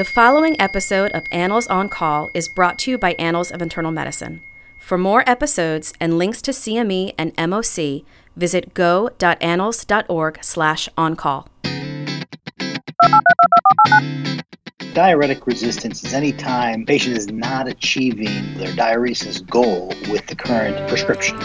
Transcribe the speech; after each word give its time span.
The 0.00 0.06
following 0.06 0.58
episode 0.58 1.10
of 1.10 1.26
Annals 1.30 1.66
on 1.66 1.90
Call 1.90 2.30
is 2.32 2.48
brought 2.48 2.78
to 2.78 2.90
you 2.90 2.96
by 2.96 3.12
Annals 3.18 3.50
of 3.50 3.60
Internal 3.60 3.92
Medicine. 3.92 4.40
For 4.78 4.96
more 4.96 5.22
episodes 5.28 5.92
and 6.00 6.16
links 6.16 6.40
to 6.40 6.52
CME 6.52 7.12
and 7.18 7.36
MOC, 7.36 8.06
visit 8.34 8.72
go.annals.org 8.72 10.42
slash 10.42 10.88
on-call. 10.96 11.48
Diuretic 14.94 15.46
resistance 15.46 16.02
is 16.02 16.14
any 16.14 16.32
time 16.32 16.86
patient 16.86 17.18
is 17.18 17.28
not 17.28 17.68
achieving 17.68 18.54
their 18.56 18.72
diuresis 18.72 19.46
goal 19.46 19.88
with 20.08 20.26
the 20.28 20.34
current 20.34 20.88
prescription. 20.88 21.38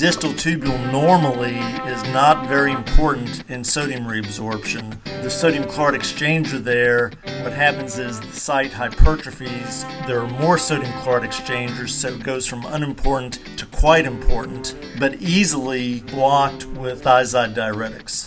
Distal 0.00 0.32
tubule 0.32 0.90
normally 0.90 1.58
is 1.86 2.02
not 2.04 2.46
very 2.46 2.72
important 2.72 3.44
in 3.50 3.62
sodium 3.62 4.04
reabsorption. 4.04 4.96
The 5.04 5.28
sodium 5.28 5.68
chloride 5.68 6.00
exchanger 6.00 6.64
there, 6.64 7.12
what 7.42 7.52
happens 7.52 7.98
is 7.98 8.18
the 8.18 8.32
site 8.32 8.70
hypertrophies. 8.70 9.84
There 10.06 10.22
are 10.22 10.26
more 10.26 10.56
sodium 10.56 10.90
chloride 11.02 11.24
exchangers, 11.24 11.94
so 11.94 12.08
it 12.08 12.22
goes 12.22 12.46
from 12.46 12.64
unimportant 12.64 13.40
to 13.58 13.66
quite 13.66 14.06
important, 14.06 14.74
but 14.98 15.20
easily 15.20 16.00
blocked 16.00 16.64
with 16.64 17.04
thiazide 17.04 17.54
diuretics. 17.54 18.26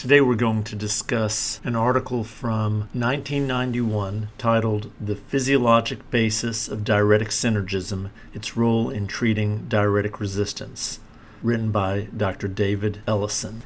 Today 0.00 0.22
we're 0.22 0.34
going 0.34 0.64
to 0.64 0.76
discuss 0.76 1.60
an 1.62 1.76
article 1.76 2.24
from 2.24 2.88
1991 2.94 4.28
titled 4.38 4.90
The 4.98 5.14
Physiologic 5.14 6.10
Basis 6.10 6.68
of 6.68 6.84
Diuretic 6.84 7.28
Synergism 7.28 8.08
Its 8.32 8.56
Role 8.56 8.88
in 8.88 9.06
Treating 9.06 9.66
Diuretic 9.68 10.18
Resistance, 10.18 11.00
written 11.42 11.70
by 11.70 12.08
Dr. 12.16 12.48
David 12.48 13.02
Ellison. 13.06 13.62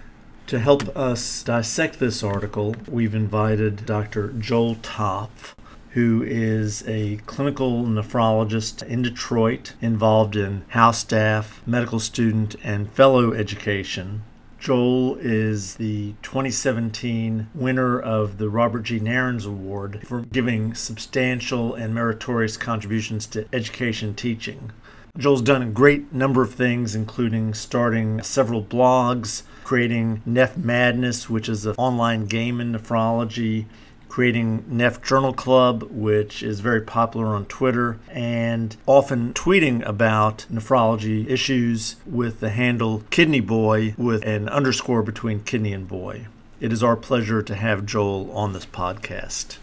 To 0.49 0.59
help 0.59 0.89
us 0.97 1.45
dissect 1.45 2.01
this 2.01 2.25
article, 2.25 2.75
we've 2.89 3.15
invited 3.15 3.87
Dr. 3.87 4.33
Joel 4.33 4.75
Topf, 4.75 5.55
who 5.91 6.25
is 6.25 6.83
a 6.89 7.19
clinical 7.27 7.85
nephrologist 7.85 8.83
in 8.83 9.03
Detroit 9.03 9.75
involved 9.81 10.35
in 10.35 10.65
house 10.71 10.99
staff, 10.99 11.63
medical 11.65 12.01
student, 12.01 12.57
and 12.65 12.91
fellow 12.91 13.33
education 13.33 14.25
Joel 14.65 15.19
is 15.21 15.75
the 15.75 16.15
2017 16.23 17.49
winner 17.55 18.01
of 18.01 18.39
the 18.39 18.49
Robert 18.49 18.85
G. 18.85 18.99
Narins 18.99 19.47
Award 19.47 20.01
for 20.07 20.23
giving 20.23 20.73
substantial 20.73 21.75
and 21.75 21.95
meritorious 21.95 22.57
contributions 22.57 23.27
to 23.27 23.47
education 23.53 24.15
teaching. 24.15 24.73
Joel's 25.19 25.43
done 25.43 25.61
a 25.61 25.67
great 25.67 26.15
number 26.15 26.41
of 26.41 26.55
things, 26.55 26.95
including 26.95 27.53
starting 27.53 28.23
several 28.23 28.65
blogs, 28.65 29.43
creating 29.65 30.23
Neph 30.27 30.57
Madness, 30.57 31.29
which 31.29 31.51
is 31.51 31.67
an 31.67 31.75
online 31.77 32.25
game 32.25 32.59
in 32.59 32.73
nephrology, 32.73 33.67
creating 34.15 34.63
Neph 34.71 35.03
Journal 35.03 35.33
Club, 35.33 35.83
which 35.91 36.41
is 36.41 36.61
very 36.61 36.81
popular 36.81 37.35
on 37.35 37.45
Twitter, 37.47 37.99
and 38.09 38.77
often 38.87 39.35
tweeting 39.35 39.85
about 39.85 40.47
nephrology 40.49 41.29
issues 41.29 41.97
with 42.07 42.39
the 42.39 42.51
handle 42.51 43.03
Kidney 43.11 43.41
Boy 43.41 43.93
with 43.99 44.25
an 44.25 44.49
underscore 44.49 45.03
between 45.03 45.43
kidney 45.43 45.73
and 45.73 45.89
boy. 45.89 46.29
It 46.61 46.73
is 46.73 46.81
our 46.81 46.95
pleasure 46.95 47.43
to 47.43 47.57
have 47.57 47.87
Joel 47.87 48.31
on 48.31 48.53
this 48.53 48.67
podcast. 48.67 49.57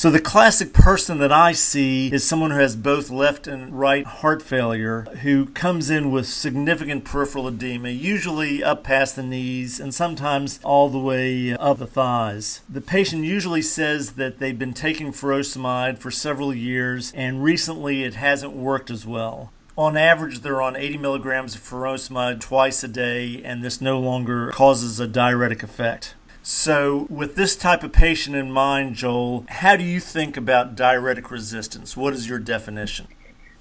So, 0.00 0.08
the 0.08 0.20
classic 0.20 0.72
person 0.72 1.18
that 1.18 1.32
I 1.32 1.52
see 1.52 2.10
is 2.10 2.26
someone 2.26 2.52
who 2.52 2.58
has 2.58 2.74
both 2.74 3.10
left 3.10 3.46
and 3.46 3.78
right 3.78 4.06
heart 4.06 4.40
failure, 4.40 5.02
who 5.22 5.46
comes 5.46 5.90
in 5.90 6.10
with 6.10 6.26
significant 6.26 7.04
peripheral 7.04 7.48
edema, 7.48 7.90
usually 7.90 8.64
up 8.64 8.82
past 8.82 9.16
the 9.16 9.22
knees 9.22 9.78
and 9.78 9.92
sometimes 9.92 10.58
all 10.62 10.88
the 10.88 10.98
way 10.98 11.52
up 11.52 11.78
the 11.78 11.86
thighs. 11.86 12.62
The 12.66 12.80
patient 12.80 13.24
usually 13.24 13.60
says 13.60 14.12
that 14.12 14.38
they've 14.38 14.58
been 14.58 14.72
taking 14.72 15.12
furosemide 15.12 15.98
for 15.98 16.10
several 16.10 16.54
years 16.54 17.12
and 17.14 17.42
recently 17.42 18.02
it 18.02 18.14
hasn't 18.14 18.54
worked 18.54 18.90
as 18.90 19.04
well. 19.04 19.52
On 19.76 19.96
average, 19.96 20.40
they're 20.40 20.62
on 20.62 20.76
80 20.76 20.98
milligrams 20.98 21.54
of 21.54 21.62
furosemide 21.62 22.40
twice 22.40 22.84
a 22.84 22.88
day, 22.88 23.40
and 23.42 23.62
this 23.62 23.80
no 23.80 23.98
longer 23.98 24.50
causes 24.50 25.00
a 25.00 25.06
diuretic 25.06 25.62
effect. 25.62 26.14
So, 26.52 27.06
with 27.08 27.36
this 27.36 27.54
type 27.54 27.84
of 27.84 27.92
patient 27.92 28.34
in 28.34 28.50
mind, 28.50 28.96
Joel, 28.96 29.44
how 29.48 29.76
do 29.76 29.84
you 29.84 30.00
think 30.00 30.36
about 30.36 30.74
diuretic 30.74 31.30
resistance? 31.30 31.96
What 31.96 32.12
is 32.12 32.28
your 32.28 32.40
definition? 32.40 33.06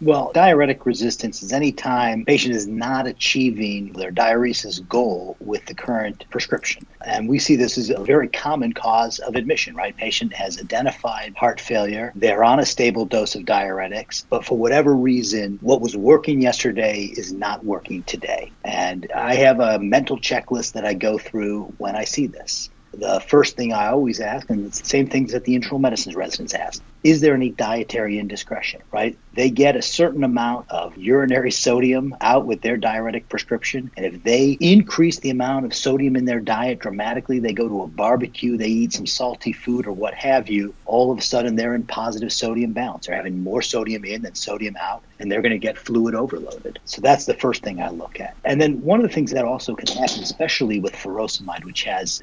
Well, 0.02 0.32
diuretic 0.34 0.88
resistance 0.88 1.44
is 1.44 1.54
any 1.54 1.72
time 1.72 2.26
patient 2.26 2.56
is 2.56 2.66
not 2.66 3.06
achieving 3.06 3.94
their 3.94 4.12
diuresis 4.12 4.86
goal 4.88 5.38
with 5.40 5.66
the 5.68 5.76
current 5.76 6.26
prescription. 6.32 6.88
And 7.06 7.30
we 7.30 7.38
see 7.38 7.56
this 7.58 7.78
as 7.78 7.92
a 7.92 8.00
very 8.00 8.28
common 8.28 8.74
cause 8.74 9.20
of 9.20 9.36
admission, 9.36 9.76
right? 9.76 9.96
Patient 9.96 10.34
has 10.34 10.60
identified 10.60 11.36
heart 11.38 11.62
failure. 11.62 12.12
They're 12.16 12.44
on 12.44 12.60
a 12.60 12.66
stable 12.66 13.06
dose 13.06 13.36
of 13.36 13.44
diuretics, 13.44 14.24
but 14.32 14.46
for 14.46 14.58
whatever 14.58 14.96
reason, 14.96 15.60
what 15.62 15.80
was 15.80 15.96
working 15.96 16.42
yesterday 16.42 17.04
is 17.04 17.32
not 17.32 17.64
working 17.64 18.02
today. 18.04 18.52
And 18.66 19.12
I 19.16 19.36
have 19.36 19.60
a 19.60 19.78
mental 19.78 20.18
checklist 20.18 20.74
that 20.74 20.86
I 20.86 20.96
go 20.96 21.20
through 21.20 21.74
when 21.78 21.96
I 21.96 22.06
see 22.06 22.26
this 22.26 22.72
the 22.94 23.20
first 23.28 23.56
thing 23.56 23.74
I 23.74 23.88
always 23.88 24.20
ask, 24.20 24.50
and 24.50 24.66
it's 24.66 24.82
the 24.82 24.88
same 24.88 25.08
things 25.08 25.32
that 25.32 25.44
the 25.44 25.56
internal 25.56 25.80
medicine 25.80 26.16
residents 26.16 26.54
ask, 26.54 26.82
is 27.04 27.22
there 27.22 27.34
any 27.34 27.50
dietary 27.50 28.20
indiscretion, 28.20 28.82
right? 28.92 29.18
They 29.34 29.50
get 29.50 29.78
a 29.78 29.82
certain 29.82 30.24
amount 30.24 30.70
of 30.70 30.98
urinary 30.98 31.52
sodium 31.52 32.16
out 32.20 32.46
with 32.46 32.62
their 32.62 32.76
diuretic 32.76 33.30
prescription. 33.30 33.92
And 33.96 34.06
if 34.06 34.24
they 34.24 34.58
increase 34.60 35.20
the 35.20 35.30
amount 35.30 35.66
of 35.66 35.74
sodium 35.74 36.18
in 36.18 36.26
their 36.26 36.42
diet 36.42 36.80
dramatically, 36.80 37.40
they 37.40 37.54
go 37.54 37.70
to 37.70 37.84
a 37.84 37.88
barbecue, 37.88 38.58
they 38.58 38.68
eat 38.68 38.94
some 38.94 39.06
salty 39.06 39.54
food 39.54 39.88
or 39.88 39.94
what 39.94 40.14
have 40.14 40.50
you, 40.50 40.74
all 40.86 41.12
of 41.12 41.20
a 41.20 41.22
sudden 41.22 41.56
they're 41.56 41.76
in 41.76 41.84
positive 41.84 42.34
sodium 42.34 42.74
balance. 42.74 43.08
They're 43.08 43.16
having 43.16 43.44
more 43.44 43.62
sodium 43.62 44.04
in 44.04 44.24
than 44.24 44.36
sodium 44.36 44.76
out, 44.78 45.04
and 45.20 45.32
they're 45.32 45.42
going 45.42 45.54
to 45.54 45.58
get 45.58 45.78
fluid 45.78 46.16
overloaded. 46.16 46.80
So 46.84 47.02
that's 47.02 47.26
the 47.26 47.34
first 47.34 47.64
thing 47.64 47.82
I 47.82 47.90
look 47.90 48.20
at. 48.20 48.36
And 48.44 48.60
then 48.60 48.82
one 48.82 49.00
of 49.00 49.08
the 49.08 49.14
things 49.14 49.32
that 49.32 49.46
also 49.46 49.76
can 49.76 49.88
happen, 49.88 50.22
especially 50.22 50.80
with 50.80 50.94
furosemide, 50.94 51.64
which 51.64 51.84
has 51.84 52.22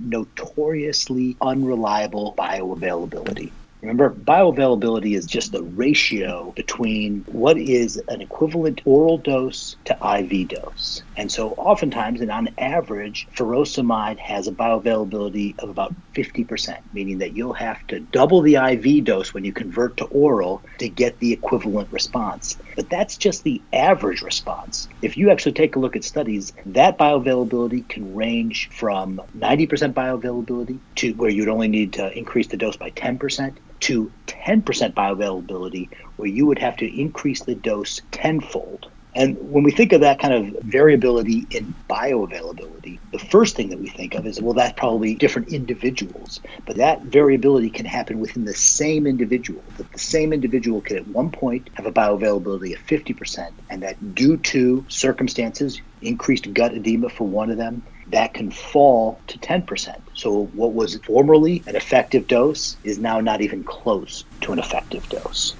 notoriously 0.56 1.37
unreliable 1.41 2.34
bioavailability. 2.39 3.55
Remember, 3.87 4.13
bioavailability 4.13 5.17
is 5.17 5.27
just 5.27 5.53
the 5.53 5.63
ratio 5.63 6.53
between 6.57 7.25
what 7.29 7.57
is 7.57 8.03
an 8.09 8.21
equivalent 8.21 8.81
oral 8.85 9.19
dose 9.19 9.77
to 9.85 9.93
IV 9.95 10.49
dose. 10.49 11.05
And 11.15 11.31
so, 11.31 11.51
oftentimes, 11.51 12.21
and 12.21 12.33
on 12.33 12.49
average, 12.59 13.29
furosemide 13.37 14.19
has 14.19 14.49
a 14.49 14.53
bioavailability 14.53 15.61
of 15.61 15.69
about 15.69 15.95
50%, 16.17 16.79
meaning 16.93 17.19
that 17.19 17.37
you'll 17.37 17.53
have 17.53 17.87
to 17.87 18.01
double 18.01 18.41
the 18.41 18.57
IV 18.57 19.05
dose 19.05 19.33
when 19.33 19.45
you 19.45 19.53
convert 19.53 19.99
to 19.99 20.07
oral 20.07 20.65
to 20.79 20.89
get 20.89 21.21
the 21.21 21.33
equivalent 21.33 21.93
response. 21.93 22.57
But 22.75 22.91
that's 22.91 23.17
just 23.17 23.45
the 23.45 23.63
average 23.73 24.23
response. 24.23 24.89
If 25.01 25.17
you 25.17 25.31
actually 25.31 25.53
take 25.53 25.77
a 25.77 25.79
look 25.79 25.95
at 25.95 26.03
studies, 26.03 26.53
that 26.67 26.99
bioavailability 26.99 27.89
can 27.89 28.17
range 28.17 28.69
from 28.73 29.21
90% 29.39 29.93
bioavailability 29.93 30.81
to 30.97 31.13
where 31.13 31.31
you'd 31.31 31.49
only 31.49 31.69
need 31.69 31.93
to 31.93 32.11
increase 32.19 32.49
the 32.49 32.57
dose 32.57 32.77
by 32.77 32.91
10% 32.91 33.59
to 33.81 34.11
10% 34.27 34.95
bioavailability, 34.95 35.89
where 36.17 36.28
you 36.28 36.47
would 36.47 36.59
have 36.59 36.77
to 36.78 37.01
increase 37.01 37.43
the 37.43 37.55
dose 37.55 38.01
tenfold. 38.11 38.91
And 39.17 39.51
when 39.51 39.65
we 39.65 39.71
think 39.71 39.95
of 39.95 40.03
that 40.03 40.19
kind 40.19 40.34
of 40.34 40.63
variability 40.63 41.47
in 41.51 41.75
bioavailability, 41.89 42.99
the 43.13 43.19
first 43.19 43.57
thing 43.57 43.71
that 43.71 43.81
we 43.81 43.89
think 43.89 44.15
of 44.15 44.27
is, 44.27 44.43
well, 44.43 44.53
that's 44.53 44.78
probably 44.78 45.15
different 45.15 45.49
individuals. 45.49 46.41
But 46.67 46.77
that 46.77 47.01
variability 47.01 47.71
can 47.71 47.87
happen 47.87 48.21
within 48.21 48.45
the 48.45 48.53
same 48.53 49.07
individual. 49.07 49.65
That 49.79 49.91
the 49.91 49.99
same 49.99 50.34
individual 50.34 50.83
could 50.83 50.99
at 50.99 51.09
one 51.09 51.31
point 51.31 51.71
have 51.75 51.87
a 51.87 51.93
bioavailability 51.93 52.75
of 52.75 52.87
50%, 52.87 53.53
and 53.71 53.83
that 53.83 54.15
due 54.15 54.37
to 54.37 54.84
circumstances, 54.89 55.81
increased 56.03 56.53
gut 56.53 56.75
edema 56.75 57.09
for 57.09 57.27
one 57.27 57.51
of 57.51 57.57
them, 57.57 57.83
that 58.09 58.35
can 58.35 58.51
fall 58.51 59.21
to 59.29 59.39
10%. 59.39 60.01
So, 60.15 60.47
what 60.47 60.73
was 60.73 60.97
formerly 60.97 61.63
an 61.67 61.77
effective 61.77 62.27
dose 62.27 62.77
is 62.85 62.99
now 62.99 63.21
not 63.21 63.41
even 63.41 63.65
close 63.65 64.25
to 64.43 64.53
an 64.53 64.59
effective 64.59 65.09
dose. 65.09 65.55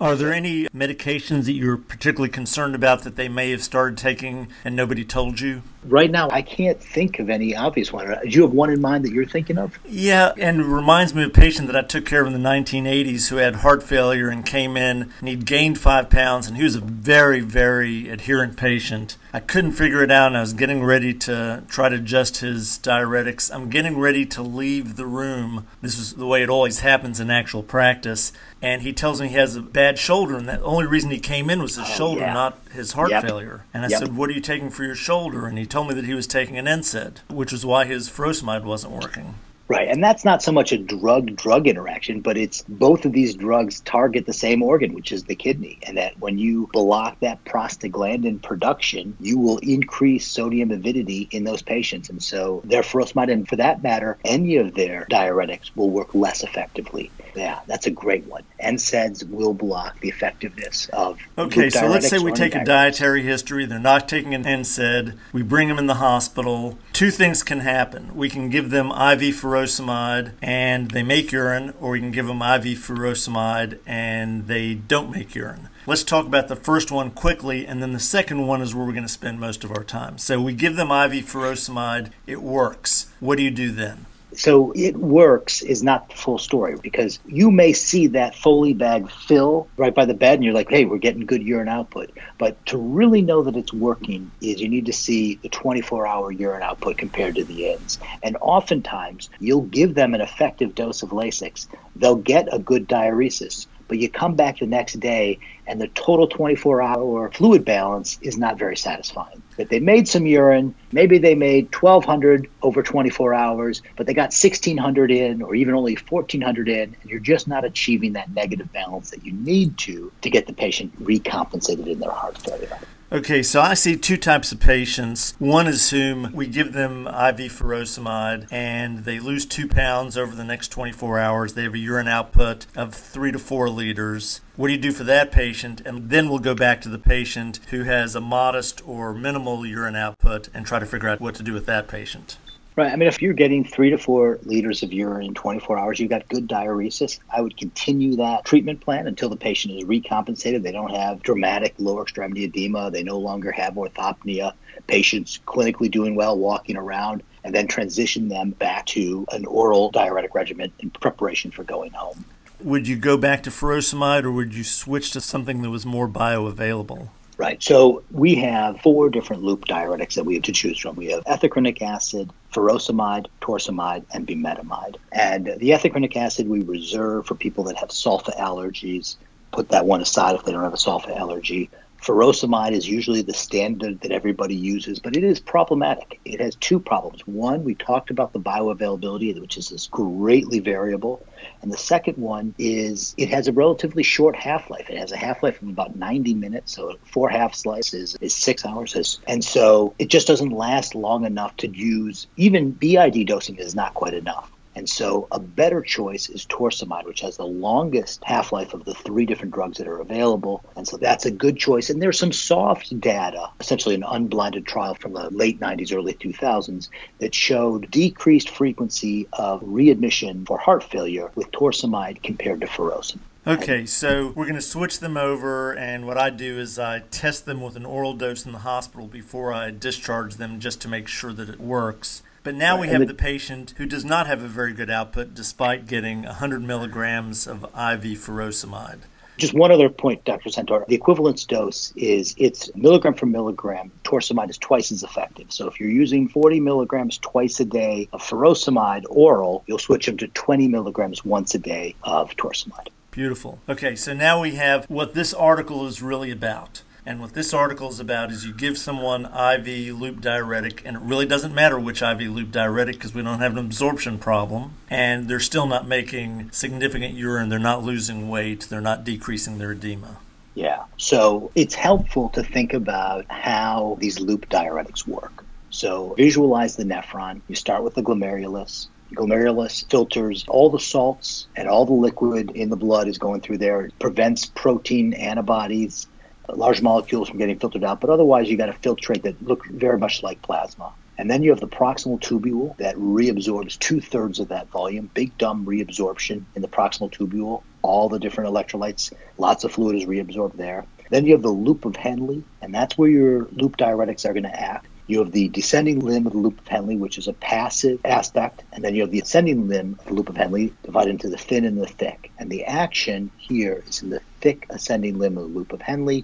Are 0.00 0.14
there 0.14 0.32
any 0.32 0.68
medications 0.68 1.46
that 1.46 1.54
you're 1.54 1.76
particularly 1.76 2.30
concerned 2.30 2.76
about 2.76 3.02
that 3.02 3.16
they 3.16 3.28
may 3.28 3.50
have 3.50 3.64
started 3.64 3.98
taking 3.98 4.46
and 4.64 4.76
nobody 4.76 5.04
told 5.04 5.40
you? 5.40 5.62
Right 5.82 6.08
now, 6.08 6.28
I 6.30 6.40
can't 6.40 6.80
think 6.80 7.18
of 7.18 7.28
any 7.28 7.56
obvious 7.56 7.92
one. 7.92 8.06
Do 8.06 8.28
you 8.28 8.42
have 8.42 8.52
one 8.52 8.70
in 8.70 8.80
mind 8.80 9.04
that 9.04 9.10
you're 9.10 9.26
thinking 9.26 9.58
of? 9.58 9.76
Yeah, 9.84 10.34
and 10.38 10.60
it 10.60 10.64
reminds 10.64 11.16
me 11.16 11.24
of 11.24 11.30
a 11.30 11.32
patient 11.32 11.66
that 11.66 11.76
I 11.76 11.82
took 11.82 12.06
care 12.06 12.20
of 12.20 12.28
in 12.28 12.32
the 12.32 12.48
1980s 12.48 13.30
who 13.30 13.36
had 13.36 13.56
heart 13.56 13.82
failure 13.82 14.28
and 14.28 14.46
came 14.46 14.76
in 14.76 15.12
and 15.18 15.28
he'd 15.28 15.46
gained 15.46 15.80
five 15.80 16.10
pounds 16.10 16.46
and 16.46 16.56
he 16.56 16.62
was 16.62 16.76
a 16.76 16.80
very, 16.80 17.40
very 17.40 18.08
adherent 18.08 18.56
patient. 18.56 19.16
I 19.32 19.40
couldn't 19.40 19.72
figure 19.72 20.02
it 20.02 20.10
out 20.10 20.28
and 20.28 20.38
I 20.38 20.40
was 20.40 20.54
getting 20.54 20.82
ready 20.82 21.12
to 21.12 21.62
try 21.68 21.90
to 21.90 21.96
adjust 21.96 22.38
his 22.38 22.78
diuretics. 22.78 23.54
I'm 23.54 23.68
getting 23.68 23.98
ready 23.98 24.24
to 24.26 24.42
leave 24.42 24.96
the 24.96 25.04
room. 25.04 25.66
This 25.82 25.98
is 25.98 26.14
the 26.14 26.26
way 26.26 26.42
it 26.42 26.48
always 26.48 26.80
happens 26.80 27.20
in 27.20 27.30
actual 27.30 27.62
practice. 27.62 28.32
And 28.62 28.82
he 28.82 28.92
tells 28.92 29.20
me 29.20 29.28
he 29.28 29.34
has 29.34 29.54
a 29.54 29.62
bad 29.62 29.98
shoulder, 29.98 30.36
and 30.36 30.48
the 30.48 30.60
only 30.62 30.86
reason 30.86 31.10
he 31.10 31.20
came 31.20 31.50
in 31.50 31.60
was 31.60 31.76
his 31.76 31.86
oh, 31.88 31.92
shoulder, 31.92 32.22
yeah. 32.22 32.32
not 32.32 32.58
his 32.72 32.92
heart 32.92 33.10
yep. 33.10 33.22
failure. 33.22 33.64
And 33.74 33.84
I 33.84 33.88
yep. 33.88 34.00
said, 34.00 34.16
What 34.16 34.30
are 34.30 34.32
you 34.32 34.40
taking 34.40 34.70
for 34.70 34.84
your 34.84 34.94
shoulder? 34.94 35.46
And 35.46 35.58
he 35.58 35.66
told 35.66 35.88
me 35.88 35.94
that 35.94 36.04
he 36.04 36.14
was 36.14 36.26
taking 36.26 36.56
an 36.56 36.64
NSAID, 36.64 37.18
which 37.28 37.52
is 37.52 37.66
why 37.66 37.84
his 37.84 38.08
furosemide 38.08 38.64
wasn't 38.64 38.94
working. 38.94 39.34
Right. 39.68 39.88
And 39.88 40.02
that's 40.02 40.24
not 40.24 40.42
so 40.42 40.50
much 40.50 40.72
a 40.72 40.78
drug 40.78 41.36
drug 41.36 41.68
interaction, 41.68 42.22
but 42.22 42.38
it's 42.38 42.64
both 42.66 43.04
of 43.04 43.12
these 43.12 43.34
drugs 43.34 43.80
target 43.80 44.24
the 44.24 44.32
same 44.32 44.62
organ, 44.62 44.94
which 44.94 45.12
is 45.12 45.24
the 45.24 45.34
kidney. 45.34 45.78
And 45.82 45.98
that 45.98 46.18
when 46.18 46.38
you 46.38 46.70
block 46.72 47.20
that 47.20 47.44
prostaglandin 47.44 48.42
production, 48.42 49.16
you 49.20 49.38
will 49.38 49.58
increase 49.58 50.26
sodium 50.26 50.70
avidity 50.70 51.28
in 51.30 51.44
those 51.44 51.60
patients. 51.60 52.08
And 52.08 52.22
so 52.22 52.62
their 52.64 52.80
furosemide, 52.80 53.30
and 53.30 53.46
for 53.46 53.56
that 53.56 53.82
matter, 53.82 54.16
any 54.24 54.56
of 54.56 54.74
their 54.74 55.06
diuretics 55.10 55.70
will 55.76 55.90
work 55.90 56.14
less 56.14 56.42
effectively. 56.42 57.10
Yeah, 57.34 57.60
that's 57.66 57.86
a 57.86 57.90
great 57.90 58.26
one. 58.26 58.44
NSAIDs 58.62 59.28
will 59.28 59.54
block 59.54 60.00
the 60.00 60.08
effectiveness 60.08 60.88
of. 60.92 61.18
Okay, 61.36 61.70
so 61.70 61.86
let's 61.86 62.08
say 62.08 62.18
we 62.18 62.32
take 62.32 62.54
a 62.54 62.64
dietary 62.64 63.22
history. 63.22 63.66
They're 63.66 63.78
not 63.78 64.08
taking 64.08 64.34
an 64.34 64.44
NSAID. 64.44 65.16
We 65.32 65.42
bring 65.42 65.68
them 65.68 65.78
in 65.78 65.86
the 65.86 65.94
hospital. 65.94 66.78
Two 66.92 67.10
things 67.10 67.42
can 67.42 67.60
happen. 67.60 68.14
We 68.16 68.28
can 68.28 68.48
give 68.50 68.70
them 68.70 68.86
IV 68.86 69.34
furosemide 69.36 70.32
and 70.42 70.90
they 70.90 71.02
make 71.02 71.32
urine, 71.32 71.74
or 71.80 71.92
we 71.92 72.00
can 72.00 72.10
give 72.10 72.26
them 72.26 72.42
IV 72.42 72.78
furosemide 72.78 73.78
and 73.86 74.46
they 74.46 74.74
don't 74.74 75.10
make 75.10 75.34
urine. 75.34 75.68
Let's 75.86 76.04
talk 76.04 76.26
about 76.26 76.48
the 76.48 76.56
first 76.56 76.90
one 76.90 77.10
quickly, 77.10 77.66
and 77.66 77.82
then 77.82 77.92
the 77.92 78.00
second 78.00 78.46
one 78.46 78.60
is 78.60 78.74
where 78.74 78.84
we're 78.84 78.92
going 78.92 79.04
to 79.04 79.08
spend 79.08 79.40
most 79.40 79.64
of 79.64 79.70
our 79.70 79.82
time. 79.82 80.18
So 80.18 80.38
we 80.38 80.52
give 80.52 80.76
them 80.76 80.88
IV 80.88 81.24
furosemide, 81.24 82.10
it 82.26 82.42
works. 82.42 83.10
What 83.20 83.38
do 83.38 83.42
you 83.42 83.50
do 83.50 83.70
then? 83.72 84.04
So 84.34 84.72
it 84.76 84.96
works 84.96 85.62
is 85.62 85.82
not 85.82 86.08
the 86.08 86.14
full 86.14 86.38
story 86.38 86.76
because 86.82 87.18
you 87.24 87.50
may 87.50 87.72
see 87.72 88.08
that 88.08 88.34
Foley 88.34 88.74
bag 88.74 89.10
fill 89.10 89.70
right 89.78 89.94
by 89.94 90.04
the 90.04 90.14
bed 90.14 90.34
and 90.34 90.44
you're 90.44 90.54
like, 90.54 90.70
hey, 90.70 90.84
we're 90.84 90.98
getting 90.98 91.24
good 91.24 91.42
urine 91.42 91.68
output. 91.68 92.10
But 92.38 92.64
to 92.66 92.78
really 92.78 93.22
know 93.22 93.42
that 93.44 93.56
it's 93.56 93.72
working 93.72 94.32
is 94.42 94.60
you 94.60 94.68
need 94.68 94.86
to 94.86 94.92
see 94.92 95.40
the 95.42 95.48
24 95.48 96.06
hour 96.06 96.30
urine 96.30 96.62
output 96.62 96.98
compared 96.98 97.36
to 97.36 97.44
the 97.44 97.72
ends. 97.72 97.98
And 98.22 98.36
oftentimes 98.40 99.30
you'll 99.40 99.62
give 99.62 99.94
them 99.94 100.14
an 100.14 100.20
effective 100.20 100.74
dose 100.74 101.02
of 101.02 101.10
Lasix. 101.10 101.66
They'll 101.96 102.16
get 102.16 102.52
a 102.52 102.58
good 102.58 102.86
diuresis 102.86 103.66
but 103.88 103.98
you 103.98 104.08
come 104.08 104.34
back 104.34 104.58
the 104.58 104.66
next 104.66 105.00
day 105.00 105.38
and 105.66 105.80
the 105.80 105.88
total 105.88 106.26
24 106.26 106.80
hour 106.82 107.30
fluid 107.32 107.64
balance 107.64 108.18
is 108.22 108.38
not 108.38 108.58
very 108.58 108.76
satisfying. 108.76 109.42
That 109.56 109.70
they 109.70 109.80
made 109.80 110.06
some 110.06 110.26
urine, 110.26 110.74
maybe 110.92 111.18
they 111.18 111.34
made 111.34 111.74
1200 111.74 112.48
over 112.62 112.82
24 112.82 113.34
hours, 113.34 113.82
but 113.96 114.06
they 114.06 114.14
got 114.14 114.32
1600 114.32 115.10
in 115.10 115.42
or 115.42 115.54
even 115.54 115.74
only 115.74 115.96
1400 115.96 116.68
in, 116.68 116.96
and 117.00 117.10
you're 117.10 117.18
just 117.18 117.48
not 117.48 117.64
achieving 117.64 118.12
that 118.12 118.32
negative 118.32 118.72
balance 118.72 119.10
that 119.10 119.24
you 119.24 119.32
need 119.32 119.76
to 119.78 120.12
to 120.22 120.30
get 120.30 120.46
the 120.46 120.52
patient 120.52 120.92
recompensated 121.00 121.88
in 121.88 121.98
their 121.98 122.10
heart 122.10 122.38
failure. 122.38 122.78
Okay, 123.10 123.42
so 123.42 123.62
I 123.62 123.72
see 123.72 123.96
two 123.96 124.18
types 124.18 124.52
of 124.52 124.60
patients. 124.60 125.34
One 125.38 125.66
is 125.66 125.88
whom 125.88 126.30
we 126.34 126.46
give 126.46 126.74
them 126.74 127.06
IV 127.06 127.50
furosemide 127.56 128.46
and 128.52 129.06
they 129.06 129.18
lose 129.18 129.46
two 129.46 129.66
pounds 129.66 130.18
over 130.18 130.36
the 130.36 130.44
next 130.44 130.68
24 130.68 131.18
hours. 131.18 131.54
They 131.54 131.62
have 131.62 131.72
a 131.72 131.78
urine 131.78 132.06
output 132.06 132.66
of 132.76 132.92
three 132.94 133.32
to 133.32 133.38
four 133.38 133.70
liters. 133.70 134.42
What 134.56 134.66
do 134.66 134.74
you 134.74 134.78
do 134.78 134.92
for 134.92 135.04
that 135.04 135.32
patient? 135.32 135.80
And 135.86 136.10
then 136.10 136.28
we'll 136.28 136.38
go 136.38 136.54
back 136.54 136.82
to 136.82 136.90
the 136.90 136.98
patient 136.98 137.60
who 137.70 137.84
has 137.84 138.14
a 138.14 138.20
modest 138.20 138.86
or 138.86 139.14
minimal 139.14 139.64
urine 139.64 139.96
output 139.96 140.50
and 140.52 140.66
try 140.66 140.78
to 140.78 140.84
figure 140.84 141.08
out 141.08 141.18
what 141.18 141.34
to 141.36 141.42
do 141.42 141.54
with 141.54 141.64
that 141.64 141.88
patient. 141.88 142.36
Right. 142.78 142.92
I 142.92 142.94
mean, 142.94 143.08
if 143.08 143.20
you're 143.20 143.32
getting 143.32 143.64
three 143.64 143.90
to 143.90 143.98
four 143.98 144.38
liters 144.44 144.84
of 144.84 144.92
urine 144.92 145.26
in 145.26 145.34
24 145.34 145.76
hours, 145.76 145.98
you've 145.98 146.10
got 146.10 146.28
good 146.28 146.46
diuresis. 146.46 147.18
I 147.28 147.40
would 147.40 147.56
continue 147.56 148.14
that 148.18 148.44
treatment 148.44 148.80
plan 148.80 149.08
until 149.08 149.28
the 149.28 149.36
patient 149.36 149.74
is 149.74 149.82
recompensated. 149.82 150.62
They 150.62 150.70
don't 150.70 150.94
have 150.94 151.20
dramatic 151.20 151.74
lower 151.78 152.02
extremity 152.02 152.44
edema. 152.44 152.92
They 152.92 153.02
no 153.02 153.18
longer 153.18 153.50
have 153.50 153.74
orthopnea. 153.74 154.52
Patients 154.86 155.40
clinically 155.44 155.90
doing 155.90 156.14
well, 156.14 156.38
walking 156.38 156.76
around, 156.76 157.24
and 157.42 157.52
then 157.52 157.66
transition 157.66 158.28
them 158.28 158.50
back 158.50 158.86
to 158.86 159.26
an 159.32 159.44
oral 159.46 159.90
diuretic 159.90 160.36
regimen 160.36 160.70
in 160.78 160.90
preparation 160.90 161.50
for 161.50 161.64
going 161.64 161.90
home. 161.90 162.24
Would 162.62 162.86
you 162.86 162.94
go 162.94 163.16
back 163.16 163.42
to 163.42 163.50
furosemide 163.50 164.22
or 164.22 164.30
would 164.30 164.54
you 164.54 164.62
switch 164.62 165.10
to 165.10 165.20
something 165.20 165.62
that 165.62 165.70
was 165.70 165.84
more 165.84 166.06
bioavailable? 166.06 167.08
Right. 167.38 167.62
So 167.62 168.02
we 168.10 168.34
have 168.34 168.80
four 168.80 169.08
different 169.10 169.44
loop 169.44 169.64
diuretics 169.66 170.14
that 170.14 170.24
we 170.24 170.34
have 170.34 170.42
to 170.42 170.52
choose 170.52 170.76
from. 170.76 170.96
We 170.96 171.12
have 171.12 171.22
ethacrynic 171.24 171.80
acid, 171.80 172.30
furosemide, 172.52 173.28
torsemide, 173.40 174.04
and 174.12 174.26
bumetanide. 174.26 174.96
And 175.12 175.46
the 175.46 175.70
ethacrynic 175.70 176.16
acid 176.16 176.48
we 176.48 176.62
reserve 176.62 177.26
for 177.26 177.36
people 177.36 177.62
that 177.64 177.76
have 177.76 177.90
sulfa 177.90 178.36
allergies. 178.36 179.16
Put 179.52 179.68
that 179.68 179.86
one 179.86 180.02
aside 180.02 180.34
if 180.34 180.44
they 180.44 180.50
don't 180.50 180.64
have 180.64 180.74
a 180.74 180.78
sulfa 180.78 181.16
allergy. 181.16 181.70
Furosemide 182.00 182.72
is 182.72 182.88
usually 182.88 183.22
the 183.22 183.34
standard 183.34 184.00
that 184.00 184.12
everybody 184.12 184.54
uses, 184.54 184.98
but 184.98 185.16
it 185.16 185.24
is 185.24 185.40
problematic. 185.40 186.20
It 186.24 186.40
has 186.40 186.54
two 186.56 186.78
problems. 186.78 187.26
One, 187.26 187.64
we 187.64 187.74
talked 187.74 188.10
about 188.10 188.32
the 188.32 188.40
bioavailability, 188.40 189.38
which 189.40 189.56
is 189.56 189.88
greatly 189.90 190.60
variable. 190.60 191.26
And 191.60 191.72
the 191.72 191.76
second 191.76 192.16
one 192.16 192.54
is 192.56 193.14
it 193.18 193.28
has 193.30 193.48
a 193.48 193.52
relatively 193.52 194.02
short 194.02 194.36
half 194.36 194.70
life. 194.70 194.88
It 194.88 194.96
has 194.96 195.12
a 195.12 195.16
half 195.16 195.42
life 195.42 195.60
of 195.60 195.68
about 195.68 195.96
90 195.96 196.34
minutes. 196.34 196.72
So 196.74 196.96
four 197.04 197.28
half 197.28 197.66
lives 197.66 197.92
is 197.92 198.16
six 198.34 198.64
hours. 198.64 199.20
And 199.26 199.44
so 199.44 199.94
it 199.98 200.08
just 200.08 200.28
doesn't 200.28 200.50
last 200.50 200.94
long 200.94 201.24
enough 201.24 201.56
to 201.58 201.68
use. 201.68 202.26
Even 202.36 202.70
BID 202.70 203.26
dosing 203.26 203.56
is 203.56 203.74
not 203.74 203.94
quite 203.94 204.14
enough. 204.14 204.50
And 204.78 204.88
so 204.88 205.26
a 205.32 205.40
better 205.40 205.82
choice 205.82 206.28
is 206.28 206.46
torsemide, 206.46 207.04
which 207.04 207.22
has 207.22 207.36
the 207.36 207.44
longest 207.44 208.22
half 208.22 208.52
life 208.52 208.74
of 208.74 208.84
the 208.84 208.94
three 208.94 209.26
different 209.26 209.52
drugs 209.52 209.78
that 209.78 209.88
are 209.88 209.98
available. 209.98 210.64
And 210.76 210.86
so 210.86 210.96
that's 210.96 211.26
a 211.26 211.32
good 211.32 211.56
choice. 211.56 211.90
And 211.90 212.00
there's 212.00 212.16
some 212.16 212.30
soft 212.30 212.98
data, 213.00 213.50
essentially 213.58 213.96
an 213.96 214.04
unblinded 214.04 214.66
trial 214.66 214.94
from 214.94 215.14
the 215.14 215.30
late 215.30 215.58
90s, 215.58 215.92
early 215.92 216.14
2000s, 216.14 216.90
that 217.18 217.34
showed 217.34 217.90
decreased 217.90 218.50
frequency 218.50 219.26
of 219.32 219.60
readmission 219.64 220.46
for 220.46 220.58
heart 220.58 220.84
failure 220.84 221.32
with 221.34 221.50
torsemide 221.50 222.22
compared 222.22 222.60
to 222.60 222.68
furosemide. 222.68 223.18
Okay, 223.48 223.84
so 223.84 224.28
we're 224.36 224.44
going 224.44 224.54
to 224.54 224.60
switch 224.60 225.00
them 225.00 225.16
over, 225.16 225.72
and 225.72 226.06
what 226.06 226.18
I 226.18 226.30
do 226.30 226.58
is 226.58 226.78
I 226.78 227.00
test 227.10 227.46
them 227.46 227.62
with 227.62 227.74
an 227.74 227.84
oral 227.84 228.12
dose 228.12 228.46
in 228.46 228.52
the 228.52 228.58
hospital 228.58 229.08
before 229.08 229.52
I 229.52 229.72
discharge 229.72 230.36
them 230.36 230.60
just 230.60 230.80
to 230.82 230.88
make 230.88 231.08
sure 231.08 231.32
that 231.32 231.48
it 231.48 231.58
works. 231.58 232.22
But 232.48 232.54
now 232.54 232.76
right. 232.76 232.80
we 232.80 232.88
have 232.88 233.00
the, 233.00 233.06
the, 233.08 233.12
patient 233.12 233.74
who 233.76 233.84
does 233.84 234.06
not 234.06 234.26
have 234.26 234.42
a 234.42 234.48
very 234.48 234.72
good 234.72 234.88
output 234.88 235.34
despite 235.34 235.86
getting 235.86 236.22
100 236.22 236.62
milligrams 236.62 237.46
of 237.46 237.64
IV 237.64 238.16
furosemide. 238.16 239.00
Just 239.36 239.52
one 239.52 239.70
other 239.70 239.90
point, 239.90 240.24
Dr. 240.24 240.48
Centor. 240.48 240.86
The 240.86 240.94
equivalence 240.94 241.44
dose 241.44 241.92
is 241.94 242.34
it's 242.38 242.74
milligram 242.74 243.12
for 243.12 243.26
milligram. 243.26 243.90
Torsemide 244.02 244.48
is 244.48 244.56
twice 244.56 244.90
as 244.92 245.02
effective. 245.02 245.52
So 245.52 245.68
if 245.68 245.78
you're 245.78 245.90
using 245.90 246.26
40 246.26 246.60
milligrams 246.60 247.18
twice 247.18 247.60
a 247.60 247.66
day 247.66 248.08
of 248.14 248.22
furosemide 248.22 249.04
oral, 249.10 249.62
you'll 249.66 249.78
switch 249.78 250.06
them 250.06 250.16
to 250.16 250.28
20 250.28 250.68
milligrams 250.68 251.22
once 251.26 251.54
a 251.54 251.58
day 251.58 251.96
of 252.02 252.34
torsemide. 252.36 252.88
Beautiful. 253.10 253.58
Okay, 253.68 253.94
so 253.94 254.14
now 254.14 254.40
we 254.40 254.54
have 254.54 254.86
what 254.88 255.12
this 255.12 255.34
article 255.34 255.86
is 255.86 256.00
really 256.00 256.30
about. 256.30 256.80
And 257.08 257.20
what 257.20 257.32
this 257.32 257.54
article 257.54 257.88
is 257.88 258.00
about 258.00 258.30
is 258.30 258.44
you 258.44 258.52
give 258.52 258.76
someone 258.76 259.24
IV 259.24 259.98
loop 259.98 260.20
diuretic, 260.20 260.82
and 260.84 260.94
it 260.94 261.02
really 261.02 261.24
doesn't 261.24 261.54
matter 261.54 261.80
which 261.80 262.02
IV 262.02 262.20
loop 262.20 262.52
diuretic 262.52 262.96
because 262.96 263.14
we 263.14 263.22
don't 263.22 263.38
have 263.38 263.52
an 263.52 263.58
absorption 263.58 264.18
problem, 264.18 264.74
and 264.90 265.26
they're 265.26 265.40
still 265.40 265.66
not 265.66 265.88
making 265.88 266.50
significant 266.52 267.14
urine, 267.14 267.48
they're 267.48 267.58
not 267.58 267.82
losing 267.82 268.28
weight, 268.28 268.66
they're 268.68 268.82
not 268.82 269.04
decreasing 269.04 269.56
their 269.56 269.72
edema. 269.72 270.18
Yeah. 270.54 270.84
So 270.98 271.50
it's 271.54 271.74
helpful 271.74 272.28
to 272.34 272.42
think 272.42 272.74
about 272.74 273.24
how 273.30 273.96
these 273.98 274.20
loop 274.20 274.50
diuretics 274.50 275.06
work. 275.06 275.46
So 275.70 276.12
visualize 276.18 276.76
the 276.76 276.84
nephron. 276.84 277.40
You 277.48 277.54
start 277.54 277.84
with 277.84 277.94
the 277.94 278.02
glomerulus. 278.02 278.88
Glomerulus 279.14 279.88
filters 279.88 280.44
all 280.46 280.68
the 280.68 280.78
salts 280.78 281.46
and 281.56 281.68
all 281.68 281.86
the 281.86 281.94
liquid 281.94 282.50
in 282.50 282.68
the 282.68 282.76
blood 282.76 283.08
is 283.08 283.16
going 283.16 283.40
through 283.40 283.58
there. 283.58 283.86
It 283.86 283.98
prevents 283.98 284.44
protein 284.44 285.14
antibodies 285.14 286.06
large 286.48 286.82
molecules 286.82 287.28
from 287.28 287.38
getting 287.38 287.58
filtered 287.58 287.84
out, 287.84 288.00
but 288.00 288.10
otherwise 288.10 288.48
you 288.48 288.56
got 288.56 288.68
a 288.68 288.72
filtrate 288.72 289.22
that 289.22 289.42
looks 289.42 289.68
very 289.70 289.98
much 289.98 290.22
like 290.22 290.40
plasma. 290.42 290.92
And 291.18 291.28
then 291.28 291.42
you 291.42 291.50
have 291.50 291.60
the 291.60 291.66
proximal 291.66 292.20
tubule 292.20 292.76
that 292.76 292.94
reabsorbs 292.94 293.78
two 293.78 294.00
thirds 294.00 294.38
of 294.38 294.48
that 294.48 294.68
volume, 294.68 295.10
big 295.12 295.36
dumb 295.36 295.66
reabsorption 295.66 296.44
in 296.54 296.62
the 296.62 296.68
proximal 296.68 297.12
tubule, 297.12 297.62
all 297.82 298.08
the 298.08 298.20
different 298.20 298.50
electrolytes, 298.54 299.12
lots 299.36 299.64
of 299.64 299.72
fluid 299.72 299.96
is 299.96 300.04
reabsorbed 300.04 300.56
there. 300.56 300.84
Then 301.10 301.24
you 301.24 301.32
have 301.32 301.42
the 301.42 301.48
loop 301.48 301.84
of 301.84 301.96
Henle, 301.96 302.42
and 302.62 302.72
that's 302.72 302.96
where 302.96 303.10
your 303.10 303.48
loop 303.52 303.76
diuretics 303.76 304.28
are 304.28 304.32
going 304.32 304.44
to 304.44 304.60
act. 304.60 304.86
You 305.08 305.20
have 305.20 305.32
the 305.32 305.48
descending 305.48 306.00
limb 306.00 306.26
of 306.26 306.34
the 306.34 306.38
loop 306.38 306.60
of 306.60 306.68
Henle, 306.68 306.98
which 306.98 307.16
is 307.16 307.28
a 307.28 307.32
passive 307.32 307.98
aspect, 308.04 308.62
and 308.72 308.84
then 308.84 308.94
you 308.94 309.00
have 309.00 309.10
the 309.10 309.20
ascending 309.20 309.66
limb 309.66 309.96
of 309.98 310.06
the 310.06 310.14
loop 310.14 310.28
of 310.28 310.36
Henle 310.36 310.70
divided 310.82 311.10
into 311.10 311.30
the 311.30 311.38
thin 311.38 311.64
and 311.64 311.78
the 311.78 311.86
thick. 311.86 312.30
And 312.38 312.50
the 312.50 312.64
action 312.66 313.30
here 313.38 313.82
is 313.88 314.02
in 314.02 314.10
the 314.10 314.20
thick 314.40 314.66
ascending 314.70 315.18
limb 315.18 315.38
of 315.38 315.44
the 315.44 315.58
loop 315.58 315.72
of 315.72 315.82
Henle. 315.82 316.22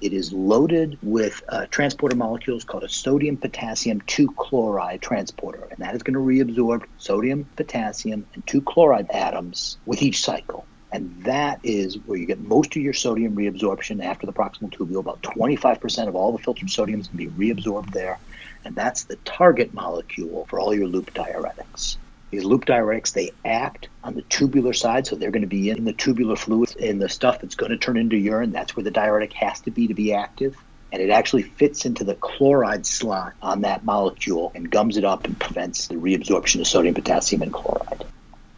It 0.00 0.12
is 0.12 0.32
loaded 0.32 0.98
with 1.02 1.42
uh, 1.48 1.66
transporter 1.70 2.16
molecules 2.16 2.64
called 2.64 2.84
a 2.84 2.88
sodium 2.88 3.38
potassium 3.38 4.02
2 4.02 4.28
chloride 4.36 5.00
transporter, 5.00 5.66
and 5.70 5.78
that 5.78 5.94
is 5.94 6.02
going 6.02 6.14
to 6.14 6.20
reabsorb 6.20 6.84
sodium, 6.98 7.48
potassium, 7.56 8.26
and 8.34 8.46
2 8.46 8.60
chloride 8.60 9.10
atoms 9.10 9.78
with 9.86 10.02
each 10.02 10.20
cycle. 10.22 10.66
And 10.92 11.24
that 11.24 11.60
is 11.62 11.98
where 12.06 12.18
you 12.18 12.26
get 12.26 12.40
most 12.40 12.76
of 12.76 12.82
your 12.82 12.92
sodium 12.92 13.34
reabsorption 13.36 14.04
after 14.04 14.26
the 14.26 14.32
proximal 14.32 14.70
tubule. 14.70 15.00
About 15.00 15.22
25% 15.22 16.08
of 16.08 16.14
all 16.14 16.32
the 16.32 16.38
filtered 16.38 16.70
sodium 16.70 17.00
is 17.00 17.08
going 17.08 17.26
to 17.26 17.30
be 17.30 17.54
reabsorbed 17.54 17.92
there. 17.92 18.18
And 18.64 18.74
that's 18.74 19.04
the 19.04 19.16
target 19.16 19.74
molecule 19.74 20.46
for 20.48 20.60
all 20.60 20.74
your 20.74 20.86
loop 20.86 21.12
diuretics. 21.12 21.96
These 22.30 22.44
loop 22.44 22.64
diuretics, 22.64 23.12
they 23.12 23.30
act 23.44 23.88
on 24.02 24.14
the 24.14 24.22
tubular 24.22 24.72
side, 24.72 25.06
so 25.06 25.16
they're 25.16 25.30
going 25.30 25.42
to 25.42 25.48
be 25.48 25.70
in 25.70 25.84
the 25.84 25.92
tubular 25.92 26.36
fluid, 26.36 26.74
in 26.76 26.98
the 26.98 27.08
stuff 27.08 27.40
that's 27.40 27.54
going 27.54 27.70
to 27.70 27.78
turn 27.78 27.96
into 27.96 28.16
urine. 28.16 28.50
That's 28.50 28.76
where 28.76 28.84
the 28.84 28.90
diuretic 28.90 29.32
has 29.34 29.60
to 29.62 29.70
be 29.70 29.88
to 29.88 29.94
be 29.94 30.12
active. 30.12 30.56
And 30.92 31.02
it 31.02 31.10
actually 31.10 31.42
fits 31.42 31.84
into 31.84 32.04
the 32.04 32.14
chloride 32.14 32.86
slot 32.86 33.34
on 33.42 33.62
that 33.62 33.84
molecule 33.84 34.52
and 34.54 34.70
gums 34.70 34.96
it 34.96 35.04
up 35.04 35.24
and 35.24 35.38
prevents 35.38 35.88
the 35.88 35.96
reabsorption 35.96 36.60
of 36.60 36.66
sodium, 36.66 36.94
potassium, 36.94 37.42
and 37.42 37.52
chloride. 37.52 38.04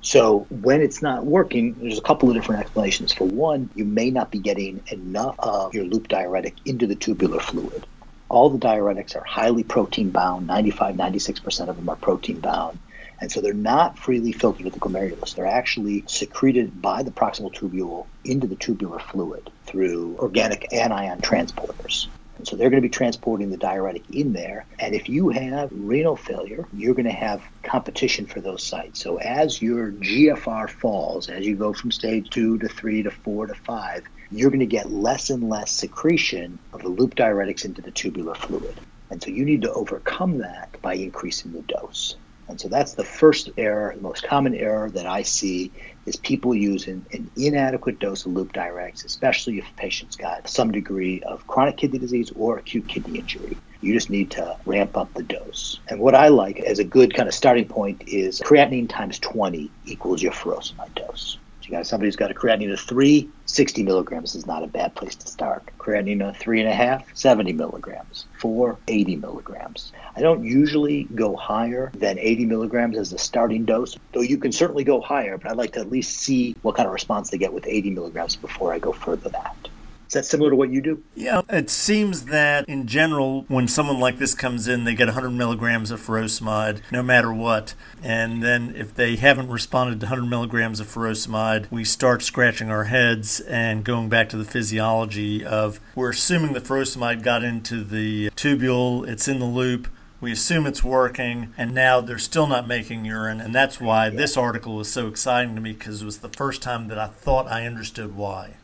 So 0.00 0.46
when 0.48 0.80
it's 0.80 1.02
not 1.02 1.26
working, 1.26 1.74
there's 1.80 1.98
a 1.98 2.02
couple 2.02 2.28
of 2.28 2.34
different 2.34 2.62
explanations. 2.62 3.12
For 3.12 3.24
one, 3.24 3.68
you 3.74 3.84
may 3.84 4.10
not 4.10 4.30
be 4.30 4.38
getting 4.38 4.82
enough 4.90 5.34
of 5.38 5.74
your 5.74 5.84
loop 5.84 6.08
diuretic 6.08 6.54
into 6.64 6.86
the 6.86 6.94
tubular 6.94 7.40
fluid. 7.40 7.86
All 8.28 8.48
the 8.50 8.58
diuretics 8.58 9.16
are 9.16 9.24
highly 9.24 9.64
protein 9.64 10.10
bound, 10.10 10.46
95, 10.46 10.94
96% 10.94 11.68
of 11.68 11.76
them 11.76 11.88
are 11.88 11.96
protein 11.96 12.40
bound. 12.40 12.78
And 13.20 13.32
so 13.32 13.40
they're 13.40 13.52
not 13.52 13.98
freely 13.98 14.32
filtered 14.32 14.64
with 14.64 14.74
the 14.74 14.80
glomerulus. 14.80 15.34
They're 15.34 15.46
actually 15.46 16.04
secreted 16.06 16.80
by 16.80 17.02
the 17.02 17.10
proximal 17.10 17.52
tubule 17.52 18.06
into 18.24 18.46
the 18.46 18.56
tubular 18.56 19.00
fluid 19.00 19.50
through 19.66 20.16
organic 20.18 20.72
anion 20.72 21.20
transporters. 21.20 22.06
And 22.38 22.46
so 22.46 22.54
they're 22.54 22.70
going 22.70 22.80
to 22.80 22.88
be 22.88 22.92
transporting 22.92 23.50
the 23.50 23.56
diuretic 23.56 24.08
in 24.10 24.32
there. 24.32 24.64
And 24.78 24.94
if 24.94 25.08
you 25.08 25.30
have 25.30 25.70
renal 25.72 26.14
failure, 26.14 26.68
you're 26.72 26.94
going 26.94 27.06
to 27.06 27.10
have 27.10 27.42
competition 27.64 28.26
for 28.26 28.40
those 28.40 28.64
sites. 28.64 29.00
So 29.02 29.16
as 29.16 29.60
your 29.60 29.90
GFR 29.90 30.70
falls, 30.70 31.28
as 31.28 31.44
you 31.44 31.56
go 31.56 31.72
from 31.72 31.90
stage 31.90 32.30
two 32.30 32.58
to 32.58 32.68
three 32.68 33.02
to 33.02 33.10
four 33.10 33.48
to 33.48 33.54
five, 33.54 34.04
you're 34.30 34.50
going 34.50 34.60
to 34.60 34.66
get 34.66 34.92
less 34.92 35.30
and 35.30 35.48
less 35.48 35.72
secretion 35.72 36.60
of 36.72 36.82
the 36.82 36.88
loop 36.88 37.16
diuretics 37.16 37.64
into 37.64 37.82
the 37.82 37.90
tubular 37.90 38.36
fluid. 38.36 38.80
And 39.10 39.20
so 39.20 39.30
you 39.30 39.44
need 39.44 39.62
to 39.62 39.72
overcome 39.72 40.38
that 40.38 40.80
by 40.80 40.94
increasing 40.94 41.52
the 41.52 41.62
dose. 41.62 42.14
And 42.48 42.58
so 42.58 42.68
that's 42.68 42.94
the 42.94 43.04
first 43.04 43.50
error, 43.58 43.92
the 43.94 44.02
most 44.02 44.24
common 44.24 44.54
error 44.54 44.90
that 44.90 45.06
I 45.06 45.22
see 45.22 45.74
is 46.06 46.16
people 46.16 46.54
using 46.54 47.06
an 47.12 47.30
inadequate 47.36 47.98
dose 47.98 48.24
of 48.24 48.32
loop 48.32 48.52
diuretics, 48.54 49.04
especially 49.04 49.58
if 49.58 49.68
a 49.70 49.74
patient's 49.74 50.16
got 50.16 50.48
some 50.48 50.72
degree 50.72 51.22
of 51.22 51.46
chronic 51.46 51.76
kidney 51.76 51.98
disease 51.98 52.32
or 52.34 52.58
acute 52.58 52.88
kidney 52.88 53.18
injury. 53.18 53.60
You 53.80 53.92
just 53.92 54.10
need 54.10 54.30
to 54.32 54.56
ramp 54.64 54.96
up 54.96 55.12
the 55.14 55.22
dose. 55.22 55.80
And 55.88 56.00
what 56.00 56.14
I 56.14 56.28
like 56.28 56.58
as 56.60 56.78
a 56.78 56.84
good 56.84 57.14
kind 57.14 57.28
of 57.28 57.34
starting 57.34 57.68
point 57.68 58.04
is 58.06 58.40
creatinine 58.40 58.88
times 58.88 59.18
20 59.18 59.72
equals 59.84 60.22
your 60.22 60.32
furosemide 60.32 60.94
dose 60.94 61.38
you 61.68 61.76
got 61.76 61.86
somebody 61.86 62.08
who's 62.08 62.16
got 62.16 62.30
a 62.30 62.34
creatinine 62.34 62.72
of 62.72 62.80
three, 62.80 63.30
60 63.44 63.82
milligrams 63.82 64.34
is 64.34 64.46
not 64.46 64.64
a 64.64 64.66
bad 64.66 64.94
place 64.94 65.16
to 65.16 65.28
start. 65.28 65.70
Creatinine 65.78 66.26
of 66.26 66.36
three 66.36 66.60
and 66.60 66.68
a 66.68 66.74
half, 66.74 67.04
70 67.14 67.52
milligrams. 67.52 68.26
Four, 68.40 68.80
80 68.88 69.16
milligrams. 69.16 69.92
I 70.16 70.22
don't 70.22 70.44
usually 70.44 71.08
go 71.14 71.36
higher 71.36 71.92
than 71.94 72.18
80 72.18 72.46
milligrams 72.46 72.96
as 72.96 73.12
a 73.12 73.18
starting 73.18 73.66
dose, 73.66 73.94
though 74.14 74.22
you 74.22 74.38
can 74.38 74.52
certainly 74.52 74.84
go 74.84 75.00
higher, 75.00 75.36
but 75.36 75.50
I'd 75.50 75.58
like 75.58 75.72
to 75.72 75.80
at 75.80 75.90
least 75.90 76.20
see 76.20 76.56
what 76.62 76.74
kind 76.74 76.86
of 76.86 76.92
response 76.92 77.28
they 77.30 77.38
get 77.38 77.52
with 77.52 77.66
80 77.66 77.90
milligrams 77.90 78.36
before 78.36 78.72
I 78.72 78.78
go 78.78 78.92
further 78.92 79.22
than 79.24 79.32
that. 79.32 79.68
Is 80.08 80.14
that 80.14 80.24
similar 80.24 80.48
to 80.48 80.56
what 80.56 80.70
you 80.70 80.80
do? 80.80 81.02
Yeah, 81.14 81.42
it 81.50 81.68
seems 81.68 82.24
that 82.26 82.66
in 82.66 82.86
general, 82.86 83.44
when 83.48 83.68
someone 83.68 84.00
like 84.00 84.16
this 84.16 84.34
comes 84.34 84.66
in, 84.66 84.84
they 84.84 84.94
get 84.94 85.08
100 85.08 85.28
milligrams 85.28 85.90
of 85.90 86.00
furosemide 86.00 86.80
no 86.90 87.02
matter 87.02 87.30
what. 87.30 87.74
And 88.02 88.42
then 88.42 88.74
if 88.74 88.94
they 88.94 89.16
haven't 89.16 89.50
responded 89.50 90.00
to 90.00 90.06
100 90.06 90.26
milligrams 90.26 90.80
of 90.80 90.86
furosemide, 90.86 91.70
we 91.70 91.84
start 91.84 92.22
scratching 92.22 92.70
our 92.70 92.84
heads 92.84 93.40
and 93.40 93.84
going 93.84 94.08
back 94.08 94.30
to 94.30 94.38
the 94.38 94.46
physiology 94.46 95.44
of 95.44 95.78
we're 95.94 96.10
assuming 96.10 96.54
the 96.54 96.60
furosemide 96.60 97.22
got 97.22 97.44
into 97.44 97.84
the 97.84 98.30
tubule, 98.30 99.06
it's 99.06 99.28
in 99.28 99.40
the 99.40 99.44
loop. 99.44 99.88
We 100.22 100.32
assume 100.32 100.66
it's 100.66 100.82
working, 100.82 101.54
and 101.56 101.72
now 101.72 102.00
they're 102.00 102.18
still 102.18 102.48
not 102.48 102.66
making 102.66 103.04
urine. 103.04 103.40
And 103.40 103.54
that's 103.54 103.78
why 103.78 104.10
this 104.10 104.36
article 104.36 104.74
was 104.74 104.90
so 104.90 105.06
exciting 105.06 105.54
to 105.54 105.60
me 105.60 105.74
because 105.74 106.02
it 106.02 106.06
was 106.06 106.18
the 106.18 106.28
first 106.30 106.60
time 106.60 106.88
that 106.88 106.98
I 106.98 107.06
thought 107.06 107.46
I 107.46 107.66
understood 107.66 108.16
why. 108.16 108.54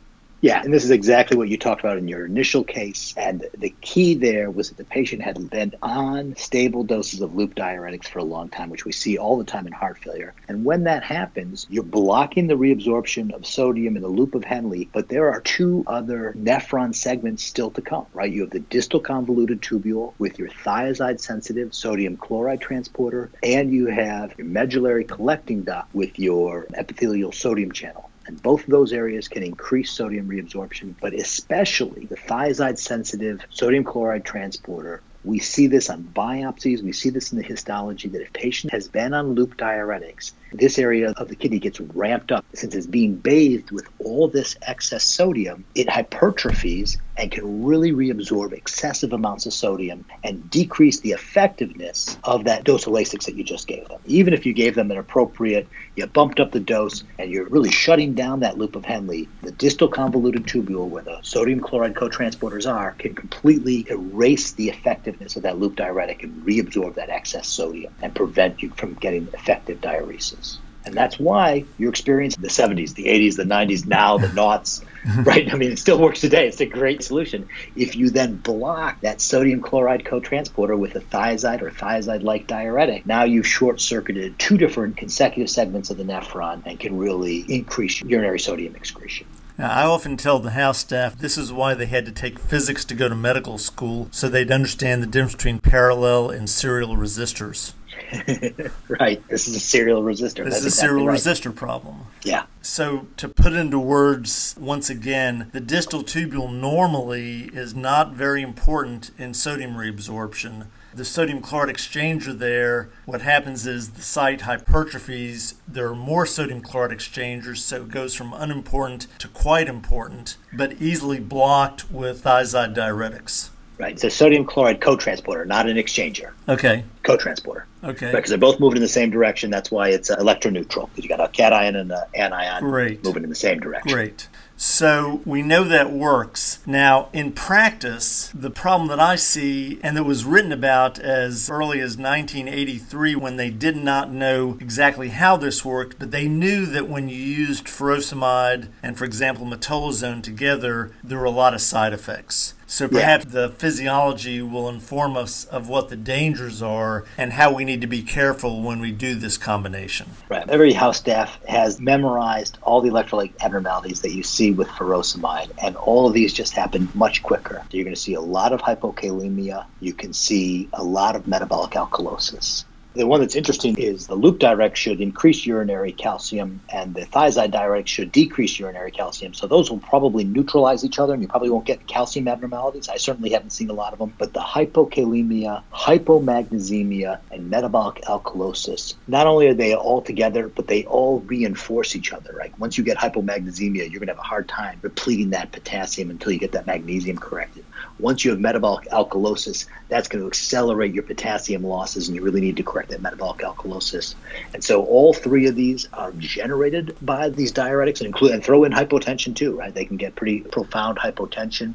Yeah, 0.45 0.61
and 0.63 0.75
this 0.75 0.85
is 0.85 0.91
exactly 0.91 1.39
what 1.39 1.49
you 1.49 1.57
talked 1.57 1.81
about 1.81 1.97
in 1.97 2.07
your 2.07 2.27
initial 2.27 2.65
case. 2.65 3.15
And 3.17 3.47
the 3.57 3.75
key 3.81 4.13
there 4.15 4.51
was 4.51 4.69
that 4.69 4.77
the 4.77 4.85
patient 4.85 5.23
had 5.23 5.49
been 5.49 5.73
on 5.81 6.37
stable 6.37 6.85
doses 6.85 7.23
of 7.23 7.35
loop 7.35 7.55
diuretics 7.55 8.05
for 8.05 8.19
a 8.19 8.25
long 8.25 8.51
time, 8.51 8.69
which 8.69 8.85
we 8.85 8.93
see 8.93 9.17
all 9.17 9.39
the 9.39 9.47
time 9.47 9.67
in 9.67 9.73
heart 9.73 9.97
failure. 9.97 10.35
And 10.47 10.63
when 10.63 10.85
that 10.85 11.03
happens, 11.03 11.65
you're 11.71 11.83
blocking 11.83 12.47
the 12.47 12.59
reabsorption 12.59 13.33
of 13.33 13.47
sodium 13.47 13.97
in 13.97 14.03
the 14.03 14.09
loop 14.09 14.35
of 14.35 14.45
Henle, 14.45 14.85
but 14.93 15.09
there 15.09 15.33
are 15.33 15.41
two 15.41 15.83
other 15.87 16.35
nephron 16.37 16.95
segments 16.95 17.43
still 17.43 17.71
to 17.71 17.81
come, 17.81 18.05
right? 18.13 18.31
You 18.31 18.43
have 18.43 18.51
the 18.51 18.61
distal 18.61 19.01
convoluted 19.01 19.63
tubule 19.63 20.13
with 20.19 20.39
your 20.39 20.49
thiazide 20.49 21.21
sensitive 21.21 21.75
sodium 21.75 22.19
chloride 22.19 22.61
transporter, 22.61 23.31
and 23.43 23.73
you 23.73 23.87
have 23.87 24.35
your 24.37 24.47
medullary 24.47 25.05
collecting 25.05 25.63
duct 25.63 25.95
with 25.95 26.19
your 26.19 26.67
epithelial 26.75 27.33
sodium 27.33 27.73
channel. 27.73 28.11
And 28.27 28.43
both 28.43 28.65
of 28.65 28.71
those 28.71 28.93
areas 28.93 29.29
can 29.29 29.43
increase 29.43 29.91
sodium 29.91 30.29
reabsorption, 30.29 30.95
but 31.01 31.15
especially 31.15 32.07
the 32.07 32.17
thiazide 32.17 32.79
sensitive 32.79 33.41
sodium 33.51 33.85
chloride 33.85 34.25
transporter 34.25 35.03
we 35.25 35.39
see 35.39 35.67
this 35.67 35.89
on 35.89 36.03
biopsies. 36.03 36.83
We 36.83 36.93
see 36.93 37.09
this 37.09 37.33
in 37.33 37.39
the 37.39 37.45
histology 37.45 38.09
that 38.09 38.21
if 38.21 38.33
patient 38.33 38.73
has 38.73 38.89
been 38.89 39.15
on 39.15 39.35
loop 39.35 39.57
diuretics, 39.57 40.33
this 40.53 40.79
area 40.79 41.13
of 41.17 41.29
the 41.29 41.35
kidney 41.35 41.59
gets 41.59 41.81
ramped 41.81 42.31
up. 42.31 42.45
Since 42.53 42.75
it's 42.75 42.87
being 42.87 43.17
bathed 43.17 43.71
with 43.71 43.89
all 43.99 44.29
this 44.29 44.57
excess 44.63 45.03
sodium, 45.03 45.65
it 45.75 45.89
hypertrophies 45.89 46.99
and 47.17 47.31
can 47.31 47.65
really 47.65 47.93
reabsorb 47.93 48.53
excessive 48.53 49.13
amounts 49.13 49.47
of 49.47 49.53
sodium 49.53 50.05
and 50.23 50.51
decrease 50.51 51.01
the 51.01 51.13
effectiveness 51.13 52.19
of 52.25 52.45
that 52.45 52.65
dose 52.65 52.87
of 52.87 52.93
Lasix 52.93 53.27
that 53.27 53.37
you 53.37 53.45
just 53.45 53.67
gave 53.67 53.87
them. 53.89 54.01
Even 54.05 54.35
if 54.35 54.47
you 54.47 54.53
gave 54.53 54.75
them 54.75 54.91
an 54.91 54.99
appropriate, 54.99 55.69
you 55.97 56.07
bumped 56.07 56.41
up 56.41 56.53
the 56.53 56.61
dose 56.61 57.05
and 57.19 57.31
you're 57.31 57.49
really 57.49 57.71
shutting 57.71 58.15
down 58.15 58.41
that 58.41 58.59
loop 58.59 58.77
of 58.77 58.85
Henle, 58.85 59.27
the 59.43 59.53
distal 59.53 59.89
convoluted 59.89 60.47
tubule 60.47 60.89
where 60.89 61.05
the 61.05 61.19
sodium 61.23 61.61
chloride 61.61 61.95
cotransporters 61.95 62.71
are 62.71 62.93
can 62.93 63.15
completely 63.15 63.87
erase 63.89 64.53
the 64.53 64.69
effectiveness 64.69 65.37
of 65.37 65.43
that 65.43 65.59
loop 65.59 65.77
diuretic 65.77 66.23
and 66.23 66.45
reabsorb 66.45 66.95
that 66.95 67.11
excess 67.11 67.49
sodium 67.49 67.93
and 68.03 68.15
prevent 68.15 68.63
you 68.63 68.73
from 68.77 68.95
getting 68.95 69.29
effective 69.35 69.81
diuresis. 69.81 70.59
And 70.85 70.95
that's 70.95 71.19
why 71.19 71.65
you 71.79 71.89
experience 71.89 72.37
the 72.37 72.49
70s, 72.49 72.95
the 72.95 73.07
80s, 73.07 73.37
the 73.37 73.45
90s, 73.45 73.87
now 73.87 74.19
the 74.19 74.29
noughts, 74.35 74.83
right? 75.23 75.53
I 75.53 75.57
mean, 75.57 75.73
it 75.73 75.79
still 75.79 75.99
works 75.99 76.21
today. 76.21 76.47
It's 76.47 76.61
a 76.61 76.67
great 76.67 77.03
solution. 77.03 77.49
If 77.75 77.97
you 77.97 78.11
then 78.11 78.37
block 78.37 79.01
that 79.01 79.21
sodium 79.21 79.63
chloride 79.63 80.05
cotransporter 80.05 80.79
with 80.79 80.95
a 80.97 81.01
thiazide 81.01 81.63
or 81.63 81.71
thiazide 81.71 82.23
like 82.23 82.47
diuretic, 82.47 83.07
now 83.07 83.25
you've 83.25 83.47
short 83.47 83.81
circuited 83.81 84.39
two 84.39 84.59
different 84.59 84.97
consecutive 84.97 85.51
segments 85.51 85.91
of 85.91 85.97
the 85.97 86.05
nephron 86.05 86.63
and 86.67 86.79
can 86.79 86.99
really 86.99 87.39
increase 87.49 88.03
urinary 88.03 88.41
sodium 88.41 88.77
excretion. 88.77 89.27
Now, 89.57 89.71
I 89.71 89.85
often 89.85 90.17
tell 90.17 90.41
the 90.41 90.51
house 90.51 90.79
staff 90.79 91.17
this 91.17 91.39
is 91.39 91.53
why 91.53 91.75
they 91.75 91.87
had 91.87 92.07
to 92.07 92.13
take 92.13 92.41
physics 92.41 92.85
to 92.87 92.95
go 92.95 93.09
to 93.09 93.15
medical 93.15 93.57
school 93.57 94.09
so 94.11 94.29
they'd 94.29 94.51
understand 94.51 95.01
the 95.01 95.07
difference 95.07 95.37
between 95.37 95.61
parallel 95.61 96.31
and 96.31 96.51
serial 96.51 96.97
resistors. 96.97 97.73
right. 98.89 99.27
This 99.29 99.49
is 99.49 99.57
a 99.57 99.61
serial 99.61 100.03
resistor. 100.03 100.45
This 100.45 100.55
That's 100.55 100.57
is 100.57 100.65
a 100.65 100.69
exactly 100.69 100.89
serial 100.89 101.07
right. 101.07 101.19
resistor 101.19 101.55
problem. 101.55 102.07
Yeah. 102.23 102.47
So, 102.63 103.09
to 103.19 103.29
put 103.29 103.53
into 103.53 103.79
words 103.79 104.55
once 104.59 104.89
again, 104.91 105.51
the 105.53 105.61
distal 105.61 106.03
tubule 106.03 106.53
normally 106.53 107.51
is 107.53 107.75
not 107.75 108.13
very 108.13 108.43
important 108.43 109.11
in 109.19 109.35
sodium 109.35 109.75
reabsorption. 109.75 110.67
The 110.95 111.05
sodium 111.05 111.43
chloride 111.43 111.75
exchanger 111.75 112.39
there, 112.39 112.89
what 113.05 113.23
happens 113.23 113.67
is 113.67 113.91
the 113.91 114.03
site 114.03 114.43
hypertrophies. 114.43 115.55
There 115.67 115.89
are 115.89 115.95
more 115.95 116.25
sodium 116.25 116.61
chloride 116.61 116.93
exchangers, 116.93 117.65
so 117.65 117.83
it 117.83 117.89
goes 117.89 118.15
from 118.15 118.33
unimportant 118.33 119.09
to 119.19 119.27
quite 119.27 119.69
important, 119.69 120.37
but 120.53 120.81
easily 120.81 121.19
blocked 121.19 121.91
with 121.91 122.23
thiazide 122.23 122.77
diuretics. 122.77 123.51
Right. 123.85 123.93
It's 123.93 124.05
a 124.05 124.09
sodium 124.09 124.47
chloride 124.47 124.81
co-transporter, 124.81 125.45
not 125.45 125.69
an 125.69 125.77
exchanger. 125.77 126.31
Okay. 126.49 126.85
Co-transporter. 127.03 127.67
Okay. 127.85 128.13
Because 128.13 128.31
they're 128.31 128.39
both 128.39 128.59
moving 128.59 128.79
in 128.79 128.83
the 128.83 128.89
same 128.89 129.11
direction. 129.11 129.51
That's 129.51 129.71
why 129.71 129.91
it's 129.91 130.11
uh, 130.11 130.17
electroneutral. 130.17 130.89
Because 130.89 131.05
you 131.05 131.09
got 131.11 131.21
a 131.21 131.29
cation 131.29 131.77
and 131.77 131.93
an 131.93 132.03
anion 132.15 132.65
Great. 132.65 133.05
moving 133.05 133.25
in 133.25 133.29
the 133.29 133.35
same 133.35 133.61
direction. 133.61 133.93
Great. 133.93 134.27
So 134.57 135.21
we 135.27 135.43
know 135.43 135.65
that 135.65 135.93
works. 135.93 136.61
Now, 136.65 137.11
in 137.13 137.33
practice, 137.33 138.31
the 138.33 138.51
problem 138.51 138.89
that 138.89 139.01
I 139.01 139.17
see, 139.17 139.81
and 139.83 139.97
that 139.99 140.05
was 140.05 140.25
written 140.25 140.53
about 140.53 140.99
as 140.99 141.51
early 141.51 141.81
as 141.81 141.99
1983 141.99 143.17
when 143.17 143.37
they 143.37 143.51
did 143.51 143.77
not 143.77 144.11
know 144.11 144.57
exactly 144.61 145.09
how 145.09 145.37
this 145.37 145.63
worked, 145.65 145.99
but 145.99 146.11
they 146.11 146.29
knew 146.29 146.65
that 146.67 146.89
when 146.89 147.11
you 147.11 147.17
used 147.17 147.67
furosemide 147.67 148.69
and, 148.83 148.97
for 148.97 149.05
example, 149.05 149.45
metolazone 149.45 150.23
together, 150.23 150.93
there 151.03 151.19
were 151.19 151.25
a 151.25 151.31
lot 151.31 151.53
of 151.53 151.61
side 151.61 151.93
effects. 151.93 152.54
So 152.67 152.89
perhaps 152.89 153.25
yeah. 153.27 153.31
the 153.31 153.49
physiology 153.51 154.43
will 154.43 154.69
inform 154.69 155.17
us 155.17 155.45
of 155.45 155.69
what 155.69 155.89
the 155.89 155.97
dangers 155.97 156.63
are 156.63 157.05
and 157.19 157.33
how 157.33 157.53
we 157.53 157.65
need 157.65 157.81
to 157.81 157.87
be 157.87 158.03
careful 158.03 158.63
when 158.63 158.81
we 158.81 158.93
do 158.93 159.15
this 159.15 159.37
combination. 159.37 160.11
Right. 160.29 160.49
Every 160.49 160.73
house 160.73 160.99
staff 160.99 161.43
has 161.45 161.81
memorized 161.81 162.59
all 162.63 162.81
the 162.81 162.91
electrolyte 162.91 163.33
abnormalities 163.41 164.01
that 164.03 164.13
you 164.13 164.23
see 164.23 164.51
with 164.51 164.69
furosemide, 164.69 165.51
and 165.63 165.77
all 165.77 166.07
of 166.07 166.13
these 166.15 166.33
just 166.33 166.53
happen 166.53 166.89
much 166.95 167.23
quicker. 167.23 167.65
You're 167.71 167.85
going 167.85 167.95
to 167.95 168.01
see 168.01 168.15
a 168.15 168.21
lot 168.21 168.53
of 168.53 168.61
hypokalemia. 168.61 169.67
You 169.81 169.93
can 169.93 170.13
see 170.13 170.69
a 170.73 170.83
lot 170.83 171.17
of 171.17 171.27
metabolic 171.27 171.73
alkalosis. 171.73 172.65
The 172.95 173.09
one 173.09 173.23
that's 173.23 173.35
interesting 173.35 173.77
is 173.77 174.07
the 174.07 174.15
loop 174.15 174.39
diuretic 174.39 174.77
should 174.77 175.01
increase 175.01 175.45
urinary 175.45 175.91
calcium 175.91 176.61
and 176.73 176.95
the 176.95 177.01
thiazide 177.01 177.51
diuretic 177.51 177.89
should 177.89 178.13
decrease 178.13 178.57
urinary 178.61 178.93
calcium. 178.93 179.35
So 179.35 179.49
those 179.49 179.69
will 179.69 179.81
probably 179.81 180.23
neutralize 180.23 180.85
each 180.85 181.01
other 181.01 181.13
and 181.13 181.21
you 181.21 181.27
probably 181.27 181.51
won't 181.51 181.65
get 181.65 181.89
calcium 181.89 182.29
abnormalities. 182.29 182.89
I 182.89 182.99
certainly 182.99 183.31
haven't 183.31 183.51
seen 183.51 183.69
a 183.69 183.73
lot 183.73 183.95
of 183.95 183.99
them. 183.99 184.15
But 184.17 184.33
the 184.33 184.39
hypokalemia, 184.39 185.65
hypomagnesemia, 185.73 187.19
and 187.33 187.51
metabolic 187.51 188.03
alkalosis, 188.03 188.95
not 189.09 189.27
only 189.27 189.49
are 189.49 189.55
they 189.55 189.75
all 189.75 190.01
together, 190.01 190.47
but 190.47 190.69
they 190.69 190.85
all 190.85 191.19
reinforce 191.23 191.97
each 191.97 192.13
other. 192.13 192.33
Right? 192.33 192.57
Once 192.61 192.79
you 192.79 192.85
get 192.85 192.97
hypomagnesemia, 192.97 193.91
you're 193.91 193.99
going 193.99 194.07
to 194.07 194.15
have 194.15 194.19
a 194.19 194.23
hard 194.23 194.49
time 194.49 194.79
depleting 194.83 195.31
that 195.31 195.51
potassium 195.51 196.11
until 196.11 196.31
you 196.31 196.39
get 196.39 196.53
that 196.53 196.69
magnesium 196.69 197.19
corrected. 197.19 197.65
Once 197.99 198.25
you 198.25 198.31
have 198.31 198.39
metabolic 198.39 198.89
alkalosis, 198.91 199.67
that's 199.89 200.07
going 200.07 200.23
to 200.23 200.29
accelerate 200.29 200.95
your 200.95 201.03
potassium 201.03 201.65
losses 201.65 202.07
and 202.07 202.15
you 202.15 202.23
really 202.23 202.41
need 202.41 202.57
to 202.57 202.63
correct 202.63 202.84
that 202.89 203.03
metabolic 203.03 203.41
alkalosis. 203.41 204.15
And 204.53 204.63
so 204.63 204.85
all 204.85 205.13
three 205.13 205.47
of 205.47 205.55
these 205.55 205.89
are 205.93 206.13
generated 206.13 206.97
by 207.03 207.29
these 207.29 207.53
diuretics 207.53 207.99
and 207.99 208.07
include 208.07 208.33
and 208.33 208.45
throw 208.45 208.65
in 208.65 208.73
hypotension 208.73 209.35
too, 209.35 209.59
right? 209.59 209.73
They 209.73 209.85
can 209.85 209.97
get 209.97 210.15
pretty 210.15 210.41
profound 210.41 210.99
hypotension 210.99 211.75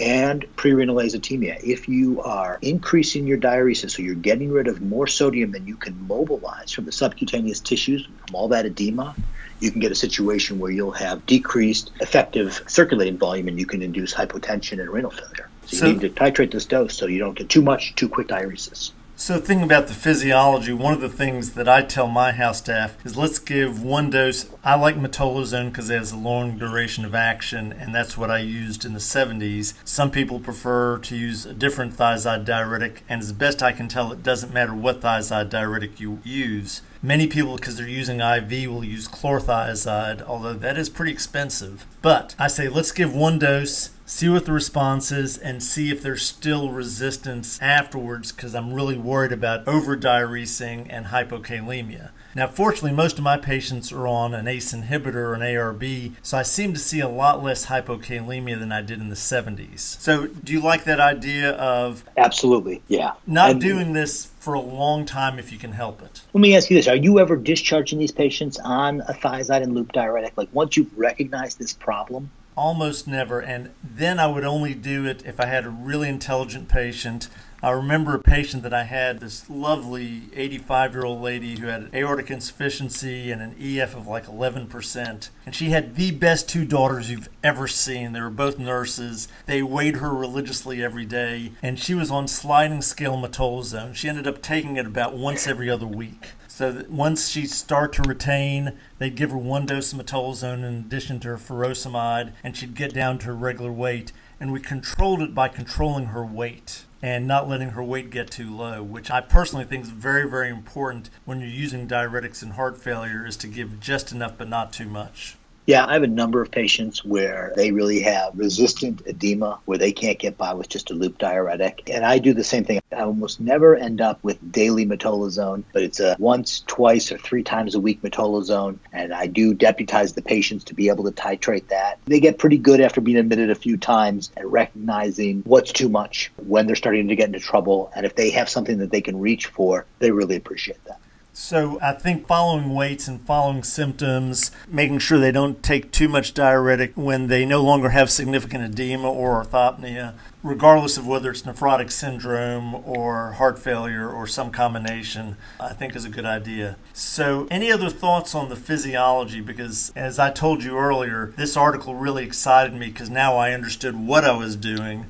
and 0.00 0.44
prerenal 0.56 1.02
azotemia. 1.02 1.62
If 1.62 1.88
you 1.88 2.22
are 2.22 2.58
increasing 2.62 3.26
your 3.26 3.38
diuresis, 3.38 3.92
so 3.92 4.02
you're 4.02 4.14
getting 4.14 4.50
rid 4.50 4.68
of 4.68 4.80
more 4.80 5.06
sodium 5.06 5.52
than 5.52 5.66
you 5.66 5.76
can 5.76 6.06
mobilize 6.06 6.72
from 6.72 6.84
the 6.84 6.92
subcutaneous 6.92 7.60
tissues, 7.60 8.06
from 8.06 8.34
all 8.34 8.48
that 8.48 8.66
edema, 8.66 9.14
you 9.60 9.70
can 9.70 9.80
get 9.80 9.92
a 9.92 9.96
situation 9.96 10.58
where 10.58 10.70
you'll 10.70 10.90
have 10.90 11.24
decreased 11.26 11.92
effective 12.00 12.62
circulating 12.66 13.16
volume 13.16 13.48
and 13.48 13.58
you 13.58 13.66
can 13.66 13.80
induce 13.80 14.12
hypotension 14.12 14.80
and 14.80 14.90
renal 14.90 15.10
failure. 15.10 15.48
So 15.66 15.86
you 15.86 15.92
need 15.92 16.00
to 16.00 16.10
titrate 16.10 16.50
this 16.50 16.66
dose 16.66 16.96
so 16.96 17.06
you 17.06 17.20
don't 17.20 17.36
get 17.36 17.48
too 17.48 17.62
much, 17.62 17.94
too 17.94 18.08
quick 18.08 18.26
diuresis. 18.26 18.90
So, 19.22 19.38
thinking 19.38 19.62
about 19.62 19.86
the 19.86 19.94
physiology, 19.94 20.72
one 20.72 20.94
of 20.94 21.00
the 21.00 21.08
things 21.08 21.52
that 21.52 21.68
I 21.68 21.82
tell 21.82 22.08
my 22.08 22.32
house 22.32 22.58
staff 22.58 22.96
is 23.06 23.16
let's 23.16 23.38
give 23.38 23.80
one 23.80 24.10
dose. 24.10 24.50
I 24.64 24.74
like 24.74 24.96
metolazone 24.96 25.68
because 25.68 25.88
it 25.88 25.96
has 25.96 26.10
a 26.10 26.16
long 26.16 26.58
duration 26.58 27.04
of 27.04 27.14
action, 27.14 27.72
and 27.72 27.94
that's 27.94 28.18
what 28.18 28.32
I 28.32 28.38
used 28.38 28.84
in 28.84 28.94
the 28.94 28.98
70s. 28.98 29.74
Some 29.84 30.10
people 30.10 30.40
prefer 30.40 30.98
to 30.98 31.16
use 31.16 31.46
a 31.46 31.54
different 31.54 31.96
thiazide 31.96 32.44
diuretic, 32.44 33.04
and 33.08 33.22
as 33.22 33.32
best 33.32 33.62
I 33.62 33.70
can 33.70 33.86
tell, 33.86 34.10
it 34.10 34.24
doesn't 34.24 34.52
matter 34.52 34.74
what 34.74 35.02
thiazide 35.02 35.50
diuretic 35.50 36.00
you 36.00 36.18
use. 36.24 36.82
Many 37.00 37.28
people, 37.28 37.54
because 37.54 37.76
they're 37.76 37.86
using 37.86 38.20
IV, 38.20 38.50
will 38.68 38.82
use 38.82 39.06
chlorothiazide, 39.06 40.22
although 40.22 40.54
that 40.54 40.76
is 40.76 40.88
pretty 40.88 41.12
expensive. 41.12 41.86
But 42.00 42.34
I 42.40 42.48
say 42.48 42.68
let's 42.68 42.90
give 42.90 43.14
one 43.14 43.38
dose 43.38 43.90
see 44.12 44.28
what 44.28 44.44
the 44.44 44.52
response 44.52 45.10
is 45.10 45.38
and 45.38 45.62
see 45.62 45.90
if 45.90 46.02
there's 46.02 46.22
still 46.22 46.70
resistance 46.70 47.58
afterwards 47.62 48.30
because 48.30 48.54
I'm 48.54 48.74
really 48.74 48.96
worried 48.96 49.32
about 49.32 49.64
overdiuresing 49.64 50.86
and 50.90 51.06
hypokalemia. 51.06 52.10
Now, 52.34 52.46
fortunately, 52.46 52.92
most 52.92 53.16
of 53.16 53.24
my 53.24 53.38
patients 53.38 53.90
are 53.90 54.06
on 54.06 54.34
an 54.34 54.46
ACE 54.46 54.74
inhibitor 54.74 55.14
or 55.14 55.34
an 55.34 55.40
ARB, 55.40 56.12
so 56.22 56.36
I 56.36 56.42
seem 56.42 56.74
to 56.74 56.78
see 56.78 57.00
a 57.00 57.08
lot 57.08 57.42
less 57.42 57.66
hypokalemia 57.66 58.58
than 58.58 58.70
I 58.70 58.82
did 58.82 59.00
in 59.00 59.08
the 59.08 59.16
70s. 59.16 59.80
So, 59.80 60.26
do 60.26 60.52
you 60.52 60.60
like 60.60 60.84
that 60.84 61.00
idea 61.00 61.52
of 61.52 62.04
absolutely, 62.18 62.82
yeah, 62.88 63.12
not 63.26 63.52
and, 63.52 63.60
doing 63.60 63.94
this 63.94 64.26
for 64.38 64.52
a 64.52 64.60
long 64.60 65.06
time 65.06 65.38
if 65.38 65.50
you 65.50 65.58
can 65.58 65.72
help 65.72 66.02
it? 66.02 66.20
Let 66.34 66.40
me 66.40 66.54
ask 66.54 66.70
you 66.70 66.76
this: 66.76 66.88
Are 66.88 66.96
you 66.96 67.18
ever 67.18 67.36
discharging 67.36 67.98
these 67.98 68.12
patients 68.12 68.58
on 68.58 69.00
a 69.02 69.14
thiazide 69.14 69.62
and 69.62 69.74
loop 69.74 69.92
diuretic? 69.92 70.34
Like 70.36 70.48
once 70.52 70.76
you've 70.76 70.96
recognized 70.96 71.58
this 71.58 71.72
problem, 71.72 72.30
almost 72.56 73.06
never. 73.06 73.40
And 73.40 73.70
then 73.82 74.18
I 74.18 74.26
would 74.26 74.44
only 74.44 74.74
do 74.74 75.06
it 75.06 75.24
if 75.24 75.40
I 75.40 75.46
had 75.46 75.64
a 75.64 75.70
really 75.70 76.08
intelligent 76.08 76.68
patient. 76.68 77.28
I 77.64 77.70
remember 77.70 78.16
a 78.16 78.18
patient 78.18 78.64
that 78.64 78.74
I 78.74 78.82
had, 78.82 79.20
this 79.20 79.48
lovely 79.48 80.22
85 80.34 80.94
year 80.94 81.04
old 81.04 81.22
lady 81.22 81.60
who 81.60 81.68
had 81.68 81.90
aortic 81.94 82.28
insufficiency 82.28 83.30
and 83.30 83.40
an 83.40 83.54
EF 83.60 83.94
of 83.94 84.08
like 84.08 84.26
11%. 84.26 85.28
And 85.46 85.54
she 85.54 85.70
had 85.70 85.94
the 85.94 86.10
best 86.10 86.48
two 86.48 86.64
daughters 86.64 87.08
you've 87.08 87.28
ever 87.44 87.68
seen. 87.68 88.12
They 88.12 88.20
were 88.20 88.30
both 88.30 88.58
nurses. 88.58 89.28
They 89.46 89.62
weighed 89.62 89.98
her 89.98 90.12
religiously 90.12 90.82
every 90.82 91.04
day. 91.04 91.52
And 91.62 91.78
she 91.78 91.94
was 91.94 92.10
on 92.10 92.26
sliding 92.26 92.82
scale 92.82 93.16
metolazone. 93.16 93.94
She 93.94 94.08
ended 94.08 94.26
up 94.26 94.42
taking 94.42 94.76
it 94.76 94.86
about 94.86 95.14
once 95.14 95.46
every 95.46 95.70
other 95.70 95.86
week. 95.86 96.30
So 96.54 96.84
once 96.90 97.30
she 97.30 97.46
start 97.46 97.94
to 97.94 98.02
retain, 98.02 98.74
they'd 98.98 99.16
give 99.16 99.30
her 99.30 99.38
one 99.38 99.64
dose 99.64 99.94
of 99.94 99.98
metolazone 99.98 100.58
in 100.58 100.74
addition 100.74 101.18
to 101.20 101.28
her 101.28 101.38
furosemide, 101.38 102.34
and 102.44 102.54
she'd 102.54 102.74
get 102.74 102.92
down 102.92 103.18
to 103.20 103.28
her 103.28 103.34
regular 103.34 103.72
weight. 103.72 104.12
And 104.38 104.52
we 104.52 104.60
controlled 104.60 105.22
it 105.22 105.34
by 105.34 105.48
controlling 105.48 106.08
her 106.08 106.22
weight 106.22 106.84
and 107.00 107.26
not 107.26 107.48
letting 107.48 107.70
her 107.70 107.82
weight 107.82 108.10
get 108.10 108.30
too 108.30 108.54
low, 108.54 108.82
which 108.82 109.10
I 109.10 109.22
personally 109.22 109.64
think 109.64 109.84
is 109.84 109.90
very, 109.90 110.28
very 110.28 110.50
important 110.50 111.08
when 111.24 111.40
you're 111.40 111.48
using 111.48 111.88
diuretics 111.88 112.42
in 112.42 112.50
heart 112.50 112.76
failure, 112.76 113.24
is 113.26 113.38
to 113.38 113.46
give 113.46 113.80
just 113.80 114.12
enough 114.12 114.36
but 114.36 114.50
not 114.50 114.74
too 114.74 114.84
much. 114.86 115.38
Yeah, 115.64 115.86
I 115.86 115.92
have 115.92 116.02
a 116.02 116.08
number 116.08 116.42
of 116.42 116.50
patients 116.50 117.04
where 117.04 117.52
they 117.54 117.70
really 117.70 118.00
have 118.00 118.36
resistant 118.36 119.02
edema 119.06 119.60
where 119.64 119.78
they 119.78 119.92
can't 119.92 120.18
get 120.18 120.36
by 120.36 120.54
with 120.54 120.68
just 120.68 120.90
a 120.90 120.94
loop 120.94 121.18
diuretic. 121.18 121.88
And 121.88 122.04
I 122.04 122.18
do 122.18 122.34
the 122.34 122.42
same 122.42 122.64
thing. 122.64 122.80
I 122.90 123.02
almost 123.02 123.38
never 123.38 123.76
end 123.76 124.00
up 124.00 124.18
with 124.24 124.50
daily 124.50 124.84
metolazone, 124.86 125.62
but 125.72 125.84
it's 125.84 126.00
a 126.00 126.16
once, 126.18 126.64
twice, 126.66 127.12
or 127.12 127.18
three 127.18 127.44
times 127.44 127.76
a 127.76 127.80
week 127.80 128.02
metolazone. 128.02 128.78
And 128.92 129.14
I 129.14 129.28
do 129.28 129.54
deputize 129.54 130.14
the 130.14 130.22
patients 130.22 130.64
to 130.64 130.74
be 130.74 130.88
able 130.88 131.04
to 131.04 131.12
titrate 131.12 131.68
that. 131.68 132.00
They 132.06 132.18
get 132.18 132.38
pretty 132.38 132.58
good 132.58 132.80
after 132.80 133.00
being 133.00 133.18
admitted 133.18 133.50
a 133.50 133.54
few 133.54 133.76
times 133.76 134.32
at 134.36 134.46
recognizing 134.46 135.42
what's 135.42 135.72
too 135.72 135.88
much 135.88 136.32
when 136.38 136.66
they're 136.66 136.74
starting 136.74 137.06
to 137.06 137.16
get 137.16 137.26
into 137.26 137.40
trouble. 137.40 137.92
And 137.94 138.04
if 138.04 138.16
they 138.16 138.30
have 138.30 138.48
something 138.48 138.78
that 138.78 138.90
they 138.90 139.00
can 139.00 139.20
reach 139.20 139.46
for, 139.46 139.86
they 140.00 140.10
really 140.10 140.34
appreciate 140.34 140.84
that. 140.86 140.98
So 141.34 141.78
I 141.80 141.92
think 141.92 142.26
following 142.26 142.74
weights 142.74 143.08
and 143.08 143.18
following 143.22 143.62
symptoms, 143.62 144.50
making 144.68 144.98
sure 144.98 145.18
they 145.18 145.32
don't 145.32 145.62
take 145.62 145.90
too 145.90 146.06
much 146.06 146.34
diuretic 146.34 146.92
when 146.94 147.28
they 147.28 147.46
no 147.46 147.62
longer 147.62 147.88
have 147.88 148.10
significant 148.10 148.64
edema 148.64 149.10
or 149.10 149.42
orthopnea, 149.42 150.12
regardless 150.42 150.98
of 150.98 151.06
whether 151.06 151.30
it's 151.30 151.42
nephrotic 151.42 151.90
syndrome 151.90 152.74
or 152.86 153.32
heart 153.32 153.58
failure 153.58 154.10
or 154.10 154.26
some 154.26 154.50
combination, 154.50 155.38
I 155.58 155.72
think 155.72 155.96
is 155.96 156.04
a 156.04 156.10
good 156.10 156.26
idea. 156.26 156.76
So, 156.92 157.48
any 157.50 157.72
other 157.72 157.88
thoughts 157.88 158.34
on 158.34 158.50
the 158.50 158.56
physiology? 158.56 159.40
Because 159.40 159.90
as 159.96 160.18
I 160.18 160.30
told 160.30 160.62
you 160.62 160.76
earlier, 160.76 161.32
this 161.38 161.56
article 161.56 161.94
really 161.94 162.24
excited 162.24 162.74
me 162.74 162.88
because 162.88 163.08
now 163.08 163.36
I 163.36 163.52
understood 163.52 163.96
what 163.96 164.24
I 164.24 164.36
was 164.36 164.54
doing. 164.54 165.06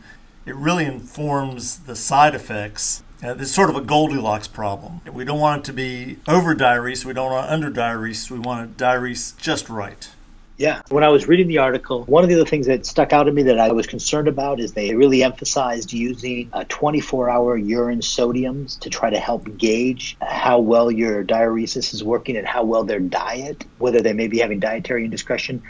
It 0.47 0.55
really 0.55 0.85
informs 0.85 1.81
the 1.81 1.97
side 1.97 2.37
effects 2.37 3.03
uh, 3.23 3.37
it's 3.39 3.53
sort 3.53 3.71
of 3.71 3.77
a 3.77 3.81
Goldilocks 3.81 4.49
problem. 4.49 5.01
We 5.11 5.25
don't 5.25 5.41
want 5.41 5.63
it 5.63 5.65
to 5.67 5.73
be 5.73 6.19
over 6.27 6.55
diurese. 6.55 7.05
We 7.05 7.13
don't 7.13 7.31
want 7.31 7.51
under 7.51 7.71
diurese. 7.71 8.31
We 8.31 8.39
want 8.39 8.71
it 8.71 8.77
diurese 8.77 9.37
just 9.37 9.69
right. 9.69 10.09
Yeah. 10.59 10.83
When 10.91 11.03
I 11.03 11.09
was 11.09 11.27
reading 11.27 11.49
the 11.49 11.59
article, 11.59 12.05
one 12.05 12.23
of 12.23 12.29
the 12.29 12.37
other 12.37 12.49
things 12.49 12.67
that 12.67 12.85
stuck 12.87 13.13
out 13.13 13.25
to 13.25 13.33
me 13.33 13.45
that 13.45 13.59
I 13.59 13.73
was 13.73 13.87
concerned 13.87 14.29
about 14.29 14.61
is 14.61 14.75
they 14.75 14.95
really 14.95 15.23
emphasized 15.23 15.93
using 15.93 16.51
24 16.69 17.31
hour 17.31 17.57
urine 17.57 18.01
sodiums 18.01 18.79
to 18.81 18.91
try 18.91 19.11
to 19.11 19.19
help 19.19 19.57
gauge 19.57 20.17
how 20.21 20.61
well 20.61 20.91
your 20.91 21.25
diuresis 21.25 21.95
is 21.95 22.05
working 22.05 22.37
and 22.37 22.47
how 22.47 22.65
well 22.65 22.85
their 22.85 23.01
diet, 23.01 23.65
whether 23.79 24.03
they 24.03 24.13
may 24.13 24.29
be 24.29 24.39
having 24.39 24.61
dietary 24.61 25.05
indiscretion. 25.05 25.63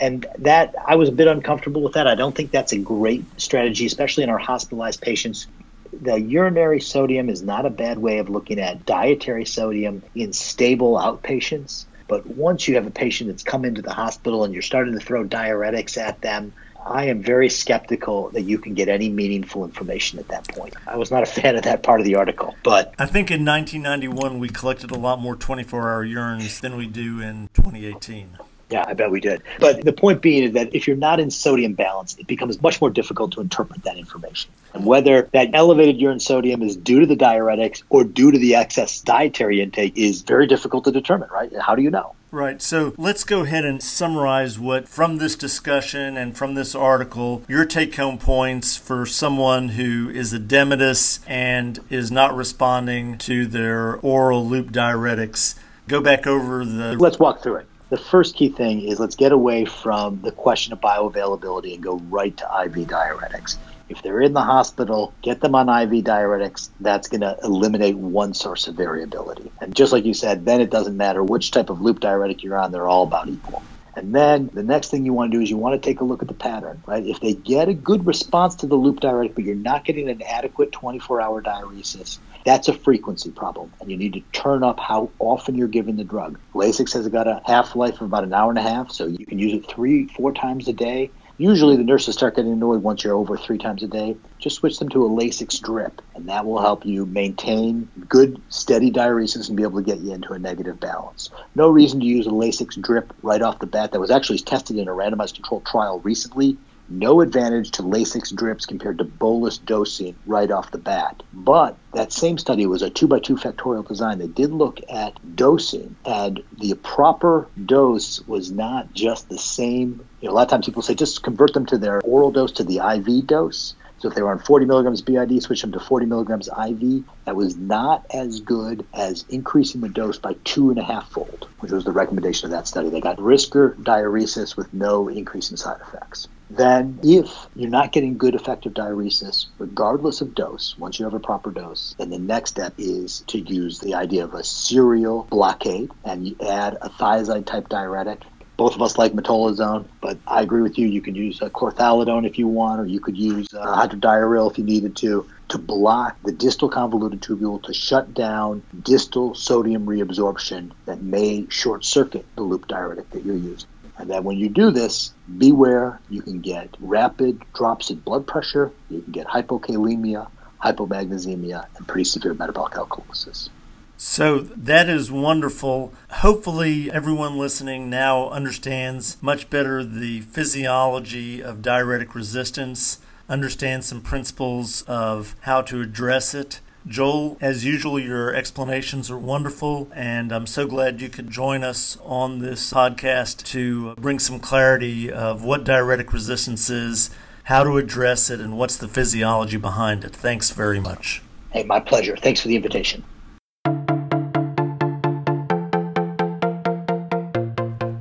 And 0.00 0.26
that 0.38 0.74
I 0.84 0.96
was 0.96 1.08
a 1.10 1.12
bit 1.12 1.28
uncomfortable 1.28 1.82
with 1.82 1.92
that. 1.92 2.06
I 2.06 2.14
don't 2.14 2.34
think 2.34 2.50
that's 2.50 2.72
a 2.72 2.78
great 2.78 3.24
strategy, 3.40 3.86
especially 3.86 4.24
in 4.24 4.30
our 4.30 4.38
hospitalized 4.38 5.00
patients 5.00 5.46
the 5.92 6.20
urinary 6.20 6.80
sodium 6.80 7.28
is 7.28 7.42
not 7.42 7.66
a 7.66 7.70
bad 7.70 7.98
way 7.98 8.18
of 8.18 8.28
looking 8.28 8.60
at 8.60 8.86
dietary 8.86 9.44
sodium 9.44 10.02
in 10.14 10.32
stable 10.32 10.96
outpatients. 10.98 11.84
But 12.08 12.26
once 12.26 12.66
you 12.66 12.74
have 12.74 12.86
a 12.86 12.90
patient 12.90 13.30
that's 13.30 13.44
come 13.44 13.64
into 13.64 13.82
the 13.82 13.92
hospital 13.92 14.44
and 14.44 14.52
you're 14.52 14.62
starting 14.62 14.98
to 14.98 15.04
throw 15.04 15.24
diuretics 15.24 15.96
at 15.96 16.20
them, 16.20 16.52
I 16.84 17.06
am 17.06 17.22
very 17.22 17.48
skeptical 17.48 18.30
that 18.30 18.42
you 18.42 18.58
can 18.58 18.74
get 18.74 18.88
any 18.88 19.08
meaningful 19.08 19.64
information 19.64 20.18
at 20.18 20.28
that 20.28 20.48
point. 20.48 20.74
I 20.86 20.96
was 20.96 21.10
not 21.10 21.22
a 21.22 21.26
fan 21.40 21.56
of 21.56 21.62
that 21.64 21.82
part 21.82 22.00
of 22.00 22.06
the 22.06 22.16
article, 22.16 22.54
but 22.62 22.94
I 22.98 23.06
think 23.06 23.30
in 23.30 23.44
1991 23.44 24.38
we 24.38 24.48
collected 24.48 24.90
a 24.90 24.98
lot 24.98 25.20
more 25.20 25.36
24-hour 25.36 26.04
urines 26.06 26.60
than 26.60 26.76
we 26.76 26.86
do 26.86 27.20
in 27.20 27.48
2018. 27.54 28.38
Yeah, 28.70 28.84
I 28.86 28.94
bet 28.94 29.10
we 29.10 29.20
did. 29.20 29.42
But 29.58 29.84
the 29.84 29.92
point 29.92 30.22
being 30.22 30.44
is 30.44 30.52
that 30.52 30.74
if 30.74 30.86
you're 30.86 30.96
not 30.96 31.18
in 31.18 31.30
sodium 31.30 31.74
balance, 31.74 32.16
it 32.18 32.28
becomes 32.28 32.62
much 32.62 32.80
more 32.80 32.90
difficult 32.90 33.32
to 33.32 33.40
interpret 33.40 33.82
that 33.82 33.96
information. 33.96 34.50
And 34.74 34.86
whether 34.86 35.28
that 35.32 35.50
elevated 35.52 36.00
urine 36.00 36.20
sodium 36.20 36.62
is 36.62 36.76
due 36.76 37.00
to 37.00 37.06
the 37.06 37.16
diuretics 37.16 37.82
or 37.90 38.04
due 38.04 38.30
to 38.30 38.38
the 38.38 38.54
excess 38.54 39.00
dietary 39.00 39.60
intake 39.60 39.96
is 39.96 40.22
very 40.22 40.46
difficult 40.46 40.84
to 40.84 40.92
determine, 40.92 41.28
right? 41.30 41.50
How 41.60 41.74
do 41.74 41.82
you 41.82 41.90
know? 41.90 42.14
Right. 42.30 42.62
So 42.62 42.94
let's 42.96 43.24
go 43.24 43.42
ahead 43.42 43.64
and 43.64 43.82
summarize 43.82 44.56
what, 44.56 44.88
from 44.88 45.16
this 45.16 45.34
discussion 45.34 46.16
and 46.16 46.36
from 46.36 46.54
this 46.54 46.76
article, 46.76 47.42
your 47.48 47.64
take 47.64 47.96
home 47.96 48.18
points 48.18 48.76
for 48.76 49.04
someone 49.04 49.70
who 49.70 50.08
is 50.10 50.32
edematous 50.32 51.18
and 51.26 51.80
is 51.90 52.12
not 52.12 52.36
responding 52.36 53.18
to 53.18 53.46
their 53.46 53.96
oral 53.96 54.46
loop 54.46 54.70
diuretics. 54.70 55.58
Go 55.88 56.00
back 56.00 56.24
over 56.24 56.64
the. 56.64 56.92
Let's 56.96 57.18
walk 57.18 57.42
through 57.42 57.56
it 57.56 57.69
the 57.90 57.98
first 57.98 58.36
key 58.36 58.48
thing 58.48 58.82
is 58.82 59.00
let's 59.00 59.16
get 59.16 59.32
away 59.32 59.64
from 59.64 60.22
the 60.22 60.30
question 60.30 60.72
of 60.72 60.80
bioavailability 60.80 61.74
and 61.74 61.82
go 61.82 61.96
right 61.96 62.36
to 62.36 62.44
IV 62.44 62.86
diuretics. 62.86 63.56
If 63.88 64.02
they're 64.02 64.20
in 64.20 64.32
the 64.32 64.42
hospital, 64.42 65.12
get 65.22 65.40
them 65.40 65.56
on 65.56 65.68
IV 65.68 66.04
diuretics. 66.04 66.70
That's 66.78 67.08
going 67.08 67.22
to 67.22 67.36
eliminate 67.42 67.96
one 67.96 68.32
source 68.34 68.68
of 68.68 68.76
variability. 68.76 69.50
And 69.60 69.74
just 69.74 69.92
like 69.92 70.04
you 70.04 70.14
said, 70.14 70.44
then 70.46 70.60
it 70.60 70.70
doesn't 70.70 70.96
matter 70.96 71.24
which 71.24 71.50
type 71.50 71.70
of 71.70 71.80
loop 71.80 71.98
diuretic 71.98 72.44
you're 72.44 72.56
on, 72.56 72.70
they're 72.70 72.86
all 72.86 73.02
about 73.02 73.28
equal. 73.28 73.64
And 73.96 74.14
then 74.14 74.50
the 74.52 74.62
next 74.62 74.92
thing 74.92 75.04
you 75.04 75.12
want 75.12 75.32
to 75.32 75.38
do 75.38 75.42
is 75.42 75.50
you 75.50 75.56
want 75.56 75.82
to 75.82 75.84
take 75.84 76.00
a 76.00 76.04
look 76.04 76.22
at 76.22 76.28
the 76.28 76.34
pattern, 76.34 76.84
right? 76.86 77.04
If 77.04 77.18
they 77.18 77.34
get 77.34 77.68
a 77.68 77.74
good 77.74 78.06
response 78.06 78.54
to 78.56 78.68
the 78.68 78.76
loop 78.76 79.00
diuretic, 79.00 79.34
but 79.34 79.42
you're 79.42 79.56
not 79.56 79.84
getting 79.84 80.08
an 80.08 80.22
adequate 80.22 80.70
24 80.70 81.20
hour 81.20 81.42
diuresis, 81.42 82.20
that's 82.44 82.68
a 82.68 82.72
frequency 82.72 83.30
problem, 83.30 83.72
and 83.80 83.90
you 83.90 83.96
need 83.96 84.14
to 84.14 84.20
turn 84.32 84.62
up 84.62 84.80
how 84.80 85.10
often 85.18 85.54
you're 85.54 85.68
giving 85.68 85.96
the 85.96 86.04
drug. 86.04 86.38
Lasix 86.54 86.92
has 86.94 87.06
got 87.08 87.26
a 87.26 87.40
half 87.44 87.76
life 87.76 87.96
of 87.96 88.02
about 88.02 88.24
an 88.24 88.32
hour 88.32 88.50
and 88.50 88.58
a 88.58 88.62
half, 88.62 88.90
so 88.90 89.06
you 89.06 89.26
can 89.26 89.38
use 89.38 89.52
it 89.52 89.68
three, 89.68 90.06
four 90.08 90.32
times 90.32 90.68
a 90.68 90.72
day. 90.72 91.10
Usually, 91.36 91.76
the 91.76 91.84
nurses 91.84 92.14
start 92.14 92.36
getting 92.36 92.52
annoyed 92.52 92.82
once 92.82 93.02
you're 93.02 93.14
over 93.14 93.34
three 93.34 93.56
times 93.56 93.82
a 93.82 93.86
day. 93.86 94.14
Just 94.38 94.56
switch 94.56 94.78
them 94.78 94.90
to 94.90 95.06
a 95.06 95.08
Lasix 95.08 95.58
drip, 95.58 96.02
and 96.14 96.28
that 96.28 96.44
will 96.44 96.60
help 96.60 96.84
you 96.84 97.06
maintain 97.06 97.88
good, 98.08 98.42
steady 98.50 98.90
diuresis 98.90 99.48
and 99.48 99.56
be 99.56 99.62
able 99.62 99.78
to 99.78 99.84
get 99.84 100.00
you 100.00 100.12
into 100.12 100.34
a 100.34 100.38
negative 100.38 100.78
balance. 100.78 101.30
No 101.54 101.70
reason 101.70 102.00
to 102.00 102.06
use 102.06 102.26
a 102.26 102.30
Lasix 102.30 102.78
drip 102.78 103.14
right 103.22 103.40
off 103.40 103.58
the 103.58 103.66
bat. 103.66 103.92
That 103.92 104.00
was 104.00 104.10
actually 104.10 104.40
tested 104.40 104.76
in 104.76 104.86
a 104.86 104.92
randomized 104.92 105.34
controlled 105.34 105.64
trial 105.64 106.00
recently 106.00 106.58
no 106.90 107.20
advantage 107.20 107.70
to 107.72 107.82
Lasix 107.82 108.34
drips 108.34 108.66
compared 108.66 108.98
to 108.98 109.04
bolus 109.04 109.58
dosing 109.58 110.16
right 110.26 110.50
off 110.50 110.70
the 110.70 110.78
bat. 110.78 111.22
But 111.32 111.76
that 111.94 112.12
same 112.12 112.38
study 112.38 112.66
was 112.66 112.82
a 112.82 112.90
2 112.90 113.06
by 113.06 113.20
2 113.20 113.36
factorial 113.36 113.86
design. 113.86 114.18
They 114.18 114.26
did 114.26 114.52
look 114.52 114.80
at 114.88 115.18
dosing, 115.36 115.96
and 116.04 116.42
the 116.58 116.74
proper 116.74 117.48
dose 117.64 118.20
was 118.26 118.50
not 118.50 118.92
just 118.92 119.28
the 119.28 119.38
same. 119.38 120.04
You 120.20 120.28
know, 120.28 120.34
a 120.34 120.36
lot 120.36 120.42
of 120.42 120.48
times 120.48 120.66
people 120.66 120.82
say 120.82 120.94
just 120.94 121.22
convert 121.22 121.54
them 121.54 121.66
to 121.66 121.78
their 121.78 122.00
oral 122.00 122.32
dose 122.32 122.52
to 122.52 122.64
the 122.64 122.78
IV 122.78 123.26
dose. 123.26 123.74
So 123.98 124.08
if 124.08 124.14
they 124.14 124.22
were 124.22 124.30
on 124.30 124.38
40 124.38 124.64
milligrams 124.64 125.02
BID, 125.02 125.42
switch 125.42 125.60
them 125.60 125.72
to 125.72 125.80
40 125.80 126.06
milligrams 126.06 126.48
IV. 126.48 127.04
That 127.26 127.36
was 127.36 127.56
not 127.56 128.06
as 128.12 128.40
good 128.40 128.86
as 128.94 129.26
increasing 129.28 129.82
the 129.82 129.90
dose 129.90 130.18
by 130.18 130.36
two 130.44 130.70
and 130.70 130.78
a 130.78 130.82
half 130.82 131.10
fold, 131.10 131.46
which 131.60 131.70
was 131.70 131.84
the 131.84 131.92
recommendation 131.92 132.46
of 132.46 132.52
that 132.52 132.66
study. 132.66 132.88
They 132.88 133.02
got 133.02 133.18
brisker 133.18 133.76
diuresis 133.78 134.56
with 134.56 134.72
no 134.72 135.08
increase 135.08 135.50
in 135.50 135.58
side 135.58 135.80
effects 135.82 136.28
then 136.50 136.98
if 137.02 137.30
you're 137.54 137.70
not 137.70 137.92
getting 137.92 138.18
good 138.18 138.34
effective 138.34 138.74
diuresis, 138.74 139.46
regardless 139.58 140.20
of 140.20 140.34
dose, 140.34 140.76
once 140.78 140.98
you 140.98 141.04
have 141.04 141.14
a 141.14 141.20
proper 141.20 141.50
dose, 141.50 141.94
then 141.98 142.10
the 142.10 142.18
next 142.18 142.50
step 142.50 142.74
is 142.76 143.20
to 143.28 143.38
use 143.38 143.78
the 143.78 143.94
idea 143.94 144.24
of 144.24 144.34
a 144.34 144.42
serial 144.42 145.28
blockade 145.30 145.90
and 146.04 146.26
you 146.26 146.36
add 146.46 146.76
a 146.82 146.90
thiazide 146.90 147.46
type 147.46 147.68
diuretic. 147.68 148.22
Both 148.56 148.74
of 148.74 148.82
us 148.82 148.98
like 148.98 149.12
metolazone, 149.12 149.86
but 150.02 150.18
I 150.26 150.42
agree 150.42 150.60
with 150.60 150.76
you. 150.76 150.86
You 150.86 151.00
can 151.00 151.14
use 151.14 151.40
uh, 151.40 151.46
a 151.46 151.50
chlorthalidone 151.50 152.26
if 152.26 152.38
you 152.38 152.46
want, 152.46 152.80
or 152.80 152.84
you 152.84 153.00
could 153.00 153.16
use 153.16 153.54
uh, 153.54 153.64
HydroDIURIL 153.64 154.50
if 154.50 154.58
you 154.58 154.64
needed 154.64 154.96
to, 154.96 155.26
to 155.48 155.56
block 155.56 156.18
the 156.24 156.32
distal 156.32 156.68
convoluted 156.68 157.22
tubule 157.22 157.62
to 157.62 157.72
shut 157.72 158.12
down 158.12 158.62
distal 158.82 159.34
sodium 159.34 159.86
reabsorption 159.86 160.72
that 160.84 161.00
may 161.00 161.46
short 161.48 161.86
circuit 161.86 162.26
the 162.36 162.42
loop 162.42 162.68
diuretic 162.68 163.08
that 163.10 163.24
you're 163.24 163.34
using. 163.34 163.68
And 164.00 164.08
that 164.08 164.24
when 164.24 164.38
you 164.38 164.48
do 164.48 164.70
this, 164.70 165.12
beware, 165.36 166.00
you 166.08 166.22
can 166.22 166.40
get 166.40 166.74
rapid 166.80 167.42
drops 167.52 167.90
in 167.90 167.98
blood 167.98 168.26
pressure, 168.26 168.72
you 168.88 169.02
can 169.02 169.12
get 169.12 169.26
hypokalemia, 169.26 170.30
hypomagnesemia, 170.64 171.66
and 171.76 171.86
pretty 171.86 172.04
severe 172.04 172.32
metabolic 172.32 172.72
alkalosis. 172.72 173.50
So 173.98 174.38
that 174.38 174.88
is 174.88 175.12
wonderful. 175.12 175.92
Hopefully, 176.10 176.90
everyone 176.90 177.36
listening 177.36 177.90
now 177.90 178.30
understands 178.30 179.18
much 179.20 179.50
better 179.50 179.84
the 179.84 180.22
physiology 180.22 181.42
of 181.42 181.60
diuretic 181.60 182.14
resistance, 182.14 183.00
understands 183.28 183.88
some 183.88 184.00
principles 184.00 184.80
of 184.88 185.36
how 185.40 185.60
to 185.60 185.82
address 185.82 186.32
it, 186.32 186.60
Joel, 186.86 187.36
as 187.42 187.62
usual, 187.62 187.98
your 187.98 188.34
explanations 188.34 189.10
are 189.10 189.18
wonderful, 189.18 189.88
and 189.94 190.32
I'm 190.32 190.46
so 190.46 190.66
glad 190.66 191.02
you 191.02 191.10
could 191.10 191.30
join 191.30 191.62
us 191.62 191.98
on 192.02 192.38
this 192.38 192.72
podcast 192.72 193.44
to 193.48 193.94
bring 193.96 194.18
some 194.18 194.40
clarity 194.40 195.12
of 195.12 195.44
what 195.44 195.64
diuretic 195.64 196.12
resistance 196.14 196.70
is, 196.70 197.10
how 197.44 197.64
to 197.64 197.76
address 197.76 198.30
it, 198.30 198.40
and 198.40 198.56
what's 198.56 198.78
the 198.78 198.88
physiology 198.88 199.58
behind 199.58 200.04
it. 200.04 200.16
Thanks 200.16 200.52
very 200.52 200.80
much. 200.80 201.22
Hey, 201.50 201.64
my 201.64 201.80
pleasure. 201.80 202.16
Thanks 202.16 202.40
for 202.40 202.48
the 202.48 202.56
invitation. 202.56 203.04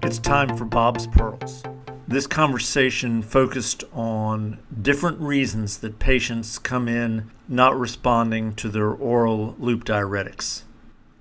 It's 0.03 0.19
time 0.19 0.55
for 0.55 0.63
Bob's 0.63 1.05
Pearls. 1.07 1.63
This 2.09 2.25
conversation 2.25 3.21
focused 3.21 3.83
on 3.93 4.57
different 4.81 5.19
reasons 5.19 5.77
that 5.77 5.99
patients 5.99 6.57
come 6.57 6.87
in 6.87 7.29
not 7.47 7.79
responding 7.79 8.55
to 8.55 8.69
their 8.69 8.89
oral 8.89 9.55
loop 9.59 9.85
diuretics. 9.85 10.63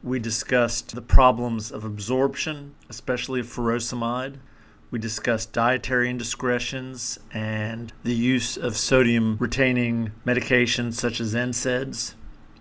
We 0.02 0.18
discussed 0.18 0.94
the 0.94 1.02
problems 1.02 1.70
of 1.70 1.84
absorption, 1.84 2.74
especially 2.88 3.40
of 3.40 3.46
furosemide. 3.46 4.36
We 4.90 4.98
discussed 4.98 5.52
dietary 5.52 6.08
indiscretions 6.08 7.18
and 7.34 7.92
the 8.02 8.14
use 8.14 8.56
of 8.56 8.78
sodium 8.78 9.36
retaining 9.38 10.12
medications 10.24 10.94
such 10.94 11.20
as 11.20 11.34
NSAIDs. 11.34 12.14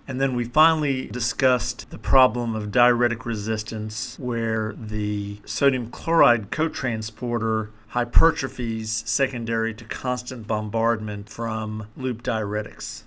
And 0.06 0.20
then 0.20 0.36
we 0.36 0.44
finally 0.44 1.08
discussed 1.08 1.90
the 1.92 1.98
problem 1.98 2.56
of 2.56 2.74
diuretic 2.74 3.26
resistance, 3.26 4.20
where 4.20 4.74
the 4.78 5.40
sodium 5.46 5.90
chloride 5.90 6.52
cotransporter 6.52 7.70
hypertrophies 7.94 9.08
secondary 9.08 9.74
to 9.74 9.86
constant 9.86 10.48
bombardment 10.48 11.30
from 11.30 11.88
loop 11.96 12.22
diuretics. 12.24 13.04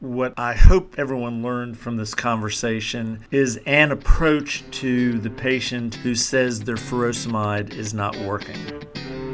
What 0.00 0.34
I 0.36 0.54
hope 0.54 0.96
everyone 0.98 1.42
learned 1.42 1.78
from 1.78 1.96
this 1.96 2.14
conversation 2.14 3.24
is 3.30 3.58
an 3.64 3.90
approach 3.90 4.62
to 4.72 5.18
the 5.18 5.30
patient 5.30 5.94
who 5.94 6.14
says 6.14 6.60
their 6.60 6.76
furosemide 6.76 7.72
is 7.74 7.94
not 7.94 8.16
working. 8.16 8.56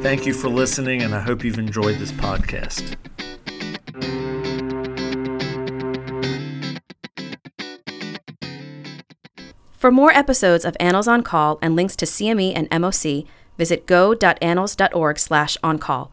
Thank 0.02 0.26
you 0.26 0.32
for 0.32 0.48
listening, 0.48 1.02
and 1.02 1.14
I 1.14 1.20
hope 1.20 1.44
you've 1.44 1.58
enjoyed 1.58 1.98
this 1.98 2.12
podcast. 2.12 2.96
For 9.80 9.90
more 9.90 10.12
episodes 10.12 10.66
of 10.66 10.76
Annals 10.78 11.08
on 11.08 11.22
Call 11.22 11.58
and 11.62 11.74
links 11.74 11.96
to 11.96 12.04
CME 12.04 12.52
and 12.54 12.68
MOC, 12.70 13.26
visit 13.60 13.86
go.annals.org 13.86 15.18
slash 15.18 15.58
on-call. 15.62 16.10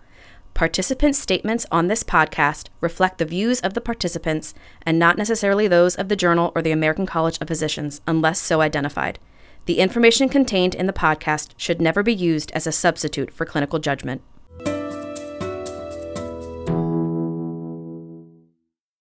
Participant 0.54 1.16
statements 1.16 1.66
on 1.72 1.88
this 1.88 2.04
podcast 2.04 2.68
reflect 2.82 3.20
the 3.20 3.26
views 3.26 3.62
of 3.62 3.74
the 3.74 3.80
participants 3.80 4.54
and 4.86 5.00
not 5.00 5.18
necessarily 5.18 5.66
those 5.66 5.96
of 5.96 6.10
the 6.10 6.18
journal 6.18 6.52
or 6.54 6.62
the 6.62 6.74
American 6.74 7.06
College 7.06 7.38
of 7.40 7.48
Physicians, 7.48 8.02
unless 8.06 8.42
so 8.42 8.60
identified. 8.60 9.18
The 9.66 9.80
information 9.80 10.28
contained 10.28 10.76
in 10.76 10.88
the 10.88 10.94
podcast 11.08 11.52
should 11.56 11.80
never 11.80 12.04
be 12.04 12.14
used 12.14 12.52
as 12.52 12.68
a 12.68 12.72
substitute 12.74 13.32
for 13.32 13.46
clinical 13.46 13.80
judgment. 13.80 14.22